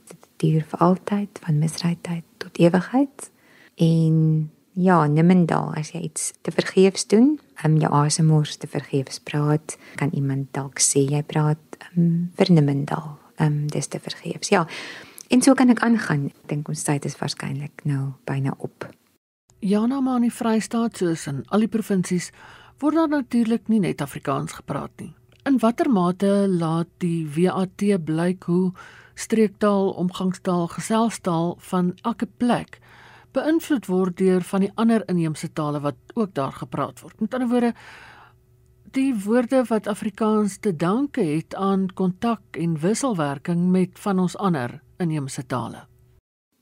duur 0.43 0.65
vir 0.73 0.81
altyd 0.81 1.41
van 1.47 1.59
misrydheid 1.59 2.25
tot 2.39 2.59
ewigheid 2.59 3.31
en 3.77 4.51
Ja, 4.75 5.05
Nimmendal, 5.07 5.69
as 5.79 5.93
jy 5.95 6.01
iets 6.09 6.33
te 6.43 6.51
vergeefs 6.51 7.05
doen, 7.07 7.37
um, 7.63 7.77
jou 7.79 7.93
asemors 7.95 8.57
te 8.59 8.67
vergeefs 8.67 9.21
praat, 9.23 9.77
kan 9.95 10.11
iemand 10.11 10.49
dalk 10.57 10.83
sê 10.83 11.05
jy 11.07 11.21
praat 11.23 11.79
um, 11.93 12.33
vir 12.35 12.51
Nimmendal. 12.51 13.13
Ehm 13.39 13.47
um, 13.47 13.61
dis 13.71 13.87
te 13.87 14.01
vergeefs. 14.03 14.51
Ja. 14.51 14.65
En 15.31 15.43
so 15.43 15.55
kan 15.55 15.71
ek 15.71 15.85
aangaan. 15.87 16.27
Ek 16.27 16.51
dink 16.51 16.69
ons 16.69 16.83
tyd 16.83 17.07
is 17.07 17.15
waarskynlik 17.21 17.87
nou 17.87 18.17
byna 18.27 18.57
op. 18.59 18.89
Jana 19.63 20.01
maar 20.03 20.19
in 20.21 20.27
die 20.29 20.35
Vrystaat 20.35 20.99
soos 20.99 21.29
in 21.31 21.45
al 21.55 21.65
die 21.65 21.71
provinsies 21.71 22.33
word 22.83 22.99
daar 22.99 23.09
natuurlik 23.09 23.71
nie 23.71 23.81
net 23.81 24.03
Afrikaans 24.03 24.59
gepraat 24.59 24.93
nie. 24.99 25.15
In 25.47 25.61
watter 25.63 25.89
mate 25.91 26.49
laat 26.51 26.91
die 26.99 27.23
WAT 27.31 27.87
blyk 28.05 28.45
hoe 28.51 28.73
streektaal, 29.15 29.91
omgangstaal, 29.91 30.67
geselstaal 30.69 31.57
van 31.59 31.95
elke 32.03 32.27
plek 32.27 32.81
beïnvloed 33.35 33.89
word 33.91 34.17
deur 34.21 34.45
van 34.47 34.65
die 34.65 34.73
ander 34.81 35.03
inheemse 35.11 35.51
tale 35.53 35.81
wat 35.83 35.99
ook 36.15 36.35
daar 36.35 36.55
gepraat 36.55 37.01
word. 37.03 37.21
Met 37.21 37.35
ander 37.35 37.51
woorde 37.51 37.73
die 38.95 39.11
woorde 39.25 39.65
wat 39.67 39.89
Afrikaans 39.91 40.61
te 40.63 40.71
danke 40.77 41.25
het 41.27 41.55
aan 41.59 41.89
kontak 41.99 42.57
en 42.63 42.77
wisselwerking 42.79 43.71
met 43.75 43.99
van 43.99 44.19
ons 44.23 44.37
ander 44.39 44.79
inheemse 45.03 45.47
tale. 45.47 45.87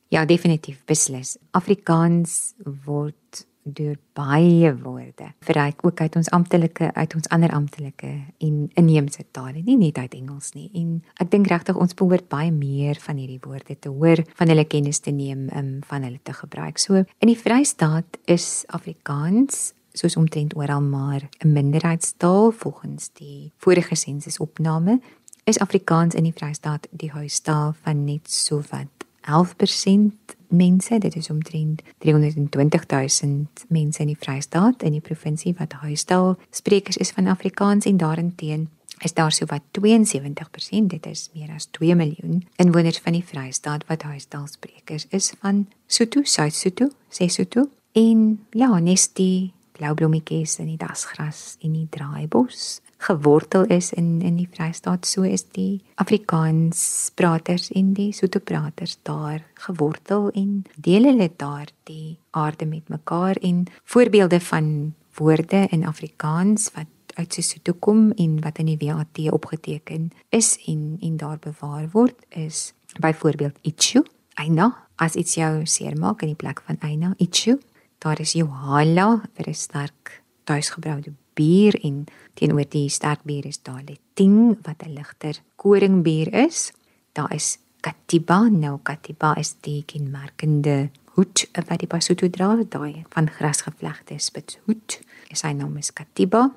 Ja, 0.08 0.24
definitief 0.24 0.84
beslis. 0.88 1.36
Afrikaans 1.50 2.54
word 2.84 3.44
deur 3.62 3.96
baie 4.12 4.72
woorde 4.82 5.28
verryk 5.46 5.84
ook 5.86 6.00
uit 6.00 6.16
ons 6.16 6.30
amptelike 6.34 6.88
uit 6.94 7.14
ons 7.14 7.28
ander 7.28 7.52
amptelike 7.54 8.10
en 8.38 8.56
inheemse 8.74 9.24
tale 9.30 9.62
nie 9.62 9.76
net 9.78 9.98
uit 9.98 10.14
Engels 10.18 10.52
nie. 10.56 10.68
En 10.74 11.02
ek 11.22 11.30
dink 11.30 11.46
regtig 11.50 11.78
ons 11.78 11.94
behoort 11.94 12.26
baie 12.32 12.50
meer 12.50 12.98
van 13.04 13.20
hierdie 13.20 13.40
woorde 13.44 13.76
te 13.78 13.92
hoor 13.92 14.24
van 14.38 14.50
hulle 14.50 14.66
kennis 14.66 15.00
te 15.00 15.14
neem 15.14 15.46
um, 15.54 15.78
van 15.86 16.02
hulle 16.02 16.18
te 16.22 16.34
gebruik. 16.34 16.82
So 16.82 17.04
in 17.04 17.30
die 17.30 17.38
Vrystaat 17.38 18.18
is 18.26 18.64
Afrikaans 18.74 19.72
soos 19.92 20.16
omtrent 20.16 20.56
oral 20.56 20.82
maar 20.82 21.28
'n 21.44 21.52
minderheidstaal. 21.52 22.50
Volgens 22.50 23.10
die 23.12 23.52
vorige 23.56 23.94
sensusopname 23.94 25.00
is 25.44 25.58
Afrikaans 25.58 26.14
in 26.14 26.24
die 26.24 26.32
Vrystaat 26.34 26.88
die 26.90 27.10
huistaal 27.10 27.74
van 27.82 28.04
net 28.04 28.30
so 28.30 28.62
wat 28.70 28.90
11% 29.22 30.36
mense, 30.52 30.98
dit 30.98 31.16
is 31.16 31.30
omtrent 31.30 31.82
320 32.04 32.86
000 33.22 33.46
mense 33.68 34.02
in 34.02 34.12
die 34.12 34.18
Vrystaat 34.18 34.82
in 34.82 34.96
die 34.96 35.04
provinsie 35.04 35.54
wat 35.58 35.72
huistaal 35.82 36.36
sprekers 36.50 36.96
is 36.96 37.10
van 37.10 37.26
Afrikaans 37.26 37.88
en 37.88 37.96
daarenteen 37.96 38.68
is 39.02 39.14
daar 39.14 39.32
so 39.32 39.46
wat 39.50 39.62
72%, 39.80 40.86
dit 40.86 41.06
is 41.06 41.30
meer 41.34 41.50
as 41.54 41.66
2 41.70 41.94
miljoen 41.98 42.44
inwoners 42.56 43.00
van 43.02 43.16
die 43.16 43.24
Vrystaat 43.26 43.86
wat 43.88 44.02
huistaalsprekers 44.02 45.06
is 45.10 45.32
van 45.40 45.66
Sotho, 45.86 46.22
Suid-Sotho, 46.22 46.92
Sesotho 47.08 47.66
en 47.92 48.40
ja, 48.50 48.78
nes 48.78 49.08
die 49.18 49.52
blou 49.76 49.94
blommetjies 49.94 50.58
in 50.62 50.70
die 50.72 50.80
dasgras 50.80 51.56
en 51.62 51.76
die 51.76 51.88
draaibos 51.90 52.80
gewortel 53.02 53.66
is 53.74 53.92
in 53.92 54.20
in 54.22 54.36
die 54.38 54.48
Vrystaat, 54.48 55.06
so 55.06 55.22
is 55.26 55.44
die 55.56 55.82
Afrikaans 56.02 57.10
praters 57.18 57.70
en 57.74 57.92
die 57.96 58.12
Sotho 58.12 58.40
praters 58.40 58.98
daar 59.02 59.42
gewortel 59.66 60.30
en 60.38 60.62
deel 60.76 61.10
hulle 61.10 61.30
daar 61.36 61.70
die 61.90 62.18
aarde 62.30 62.66
met 62.66 62.88
mekaar 62.88 63.36
en 63.42 63.66
voorbeelde 63.84 64.40
van 64.40 64.94
woorde 65.18 65.66
in 65.70 65.86
Afrikaans 65.86 66.70
wat 66.74 66.86
uit 67.14 67.34
Sesotho 67.34 67.74
kom 67.78 68.12
en 68.16 68.38
wat 68.40 68.58
in 68.58 68.70
die 68.70 68.78
WAT 68.80 69.18
opgeteken 69.32 70.10
is 70.30 70.56
en 70.66 70.96
en 71.00 71.16
daar 71.16 71.38
bewaar 71.38 71.88
word 71.92 72.16
is 72.28 72.72
byvoorbeeld 73.00 73.58
Ichu, 73.62 74.04
Aina, 74.34 74.70
as 74.96 75.14
iets 75.14 75.34
jou 75.34 75.66
seermaak 75.66 76.22
in 76.22 76.32
die 76.32 76.38
plek 76.38 76.62
van 76.66 76.78
Aina, 76.80 77.14
Ichu. 77.18 77.58
Daar 78.02 78.18
is 78.18 78.32
Johala 78.34 79.22
vir 79.34 79.48
'n 79.48 79.54
sterk 79.54 80.22
tuisgebroude 80.44 81.12
bier 81.34 81.74
en 81.84 82.04
teenoor 82.34 82.66
die 82.68 82.88
sterk 82.88 83.22
bier 83.22 83.46
is 83.46 83.62
daar 83.62 83.82
Leting 83.86 84.58
wat 84.66 84.82
'n 84.82 84.94
ligter 84.94 85.38
koringbier 85.56 86.34
is. 86.34 86.72
Daar 87.12 87.34
is 87.34 87.58
Katiba, 87.80 88.48
nou 88.48 88.78
Katiba 88.82 89.36
is 89.36 89.54
die 89.60 89.82
kenmerkende 89.84 90.90
hoed 91.14 91.48
wat 91.68 91.78
die 91.78 91.86
Basotho 91.86 92.30
dra, 92.30 92.56
daai 92.68 93.04
van 93.08 93.30
grasgevlegde 93.30 94.18
spitshoed. 94.18 95.00
Sy 95.32 95.52
naam 95.52 95.76
is 95.76 95.92
Katiba 95.92 96.50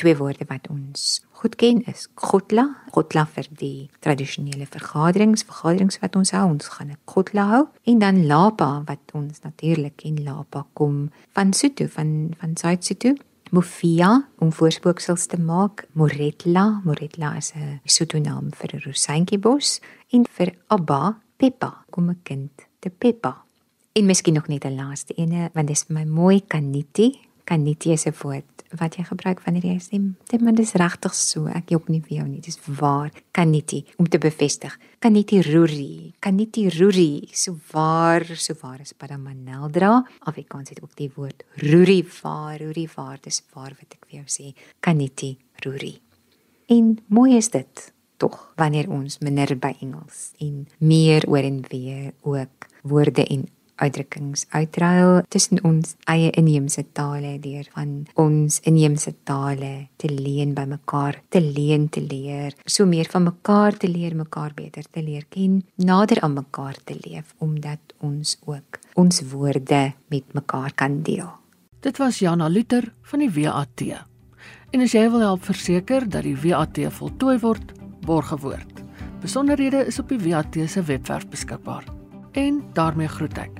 twee 0.00 0.16
woorde 0.16 0.46
wat 0.48 0.68
ons 0.72 1.20
goed 1.40 1.56
ken 1.60 1.80
is 1.90 2.06
Gotla, 2.20 2.66
Gotla 2.94 3.26
vir 3.34 3.48
die 3.60 3.88
tradisionele 4.04 4.66
vergaderings, 4.68 5.44
vergaderings 5.48 6.00
wat 6.02 6.16
ons 6.16 6.32
hou, 6.36 6.46
ons 6.54 6.68
gaan 6.74 6.90
'n 6.90 7.00
Gotla 7.04 7.44
hou 7.52 7.64
en 7.84 7.98
dan 7.98 8.26
Lapa 8.26 8.82
wat 8.86 9.12
ons 9.12 9.40
natuurlik 9.42 9.96
ken 9.96 10.22
Lapa 10.24 10.66
kom 10.72 11.10
van 11.32 11.52
Sotho 11.52 11.86
van 11.86 12.34
van 12.40 12.56
Suid-Sotho. 12.56 13.14
Mofia 13.50 14.28
om 14.38 14.52
voorspooksels 14.52 15.26
te 15.26 15.36
maak, 15.36 15.84
Moretla, 15.92 16.80
Moretla 16.84 17.36
is 17.36 17.52
'n 17.54 17.80
Sotho 17.84 18.18
naam 18.18 18.50
vir 18.52 18.70
'n 18.74 18.82
rosientjiebos 18.86 19.80
en 20.12 20.24
vir 20.24 20.54
Abba, 20.68 21.20
Peppa, 21.36 21.84
kom 21.90 22.10
'n 22.10 22.20
kind 22.22 22.50
te 22.80 22.90
Peppa. 22.90 23.44
En 23.92 24.06
miskien 24.06 24.34
nog 24.34 24.48
net 24.48 24.64
'n 24.64 24.76
laaste 24.76 25.14
ene 25.14 25.50
want 25.52 25.66
dit 25.66 25.76
is 25.76 25.84
vir 25.84 25.94
my 25.96 26.04
mooi 26.04 26.40
Kaniti. 26.46 27.29
Kaniti 27.50 27.90
is 27.90 28.06
'n 28.06 28.14
woord 28.22 28.46
wat 28.78 28.94
jy 28.94 29.04
gebruik 29.04 29.40
wanneer 29.42 29.64
jy 29.64 29.78
sê 29.82 29.98
dit 30.30 30.40
maar 30.40 30.54
dis 30.54 30.72
regtig 30.72 31.14
so. 31.14 31.46
Ek 31.46 31.70
jok 31.70 31.88
nie 31.88 32.00
vir 32.00 32.18
jou 32.18 32.28
nie. 32.28 32.40
Dis 32.40 32.58
waar. 32.78 33.10
Kan 33.32 33.50
nie 33.50 33.84
om 33.98 34.08
te 34.08 34.18
bevestig. 34.18 34.78
Kan 35.00 35.12
nie 35.12 35.24
ruri 35.24 36.14
kan 36.20 36.36
nie 36.36 36.68
ruri 36.68 37.28
so 37.32 37.58
waar 37.72 38.24
so 38.36 38.54
waar 38.62 38.80
is 38.80 38.92
paramanaldra 38.92 40.06
Afrikaans 40.20 40.68
het 40.68 40.82
ook 40.82 40.94
die 40.96 41.10
woord 41.16 41.42
ruri 41.56 42.06
waar 42.22 42.58
ruri 42.58 42.88
waar. 42.94 43.18
Dis 43.20 43.42
waar 43.52 43.74
wat 43.80 43.94
ek 43.98 44.06
vir 44.08 44.22
jou 44.22 44.26
sê. 44.26 44.54
Kan 44.80 44.98
nie 44.98 45.38
ruri 45.64 46.00
en 46.70 46.98
mooi 47.06 47.36
is 47.36 47.50
dit 47.50 47.92
tog 48.16 48.52
wanneer 48.56 48.90
ons 48.92 49.18
minder 49.18 49.56
by 49.58 49.72
Engels 49.82 50.30
en 50.38 50.66
meer 50.78 51.26
oor 51.26 51.42
en 51.42 51.64
weer 51.70 52.12
ook 52.22 52.68
woorde 52.82 53.24
en 53.26 53.48
uitdrukkings 53.80 54.46
uitruil 54.54 55.22
tussen 55.32 55.62
ons 55.66 55.94
eie 56.10 56.30
inheemse 56.38 56.84
tale 56.96 57.36
deur 57.42 57.66
van 57.74 57.94
ons 58.20 58.60
inheemse 58.68 59.14
tale 59.28 59.88
te 60.00 60.10
leen 60.12 60.54
by 60.56 60.66
mekaar, 60.70 61.20
te 61.28 61.40
leen 61.40 61.88
te 61.88 62.02
leer, 62.04 62.54
so 62.66 62.86
meer 62.86 63.08
van 63.10 63.28
mekaar 63.30 63.76
te 63.80 63.88
leer, 63.88 64.16
mekaar 64.16 64.54
beter 64.56 64.86
te 64.90 65.02
leer 65.04 65.26
ken, 65.32 65.60
nader 65.76 66.20
aan 66.24 66.38
mekaar 66.38 66.78
te 66.84 66.96
leef 67.00 67.34
omdat 67.38 67.96
ons 68.04 68.36
ook 68.46 68.80
ons 69.00 69.22
woorde 69.32 69.82
met 70.12 70.34
mekaar 70.34 70.74
kan 70.74 71.00
deel. 71.02 71.28
Dit 71.80 71.96
was 71.96 72.18
Jana 72.20 72.48
Luther 72.48 72.92
van 73.08 73.22
die 73.22 73.30
WAT. 73.32 73.84
En 74.70 74.84
as 74.84 74.92
jy 74.94 75.06
wil 75.10 75.24
help 75.24 75.46
verseker 75.48 76.04
dat 76.08 76.26
die 76.26 76.36
WAT 76.36 76.78
voltooi 76.98 77.38
word, 77.42 77.72
borg 78.04 78.28
gewoord. 78.34 78.84
Besonderhede 79.20 79.86
is 79.88 79.98
op 79.98 80.12
die 80.12 80.20
WAT 80.28 80.60
se 80.66 80.82
webwerf 80.82 81.28
beskikbaar. 81.28 81.88
En 82.32 82.62
daarmee 82.76 83.08
groet 83.08 83.38
ek. 83.38 83.59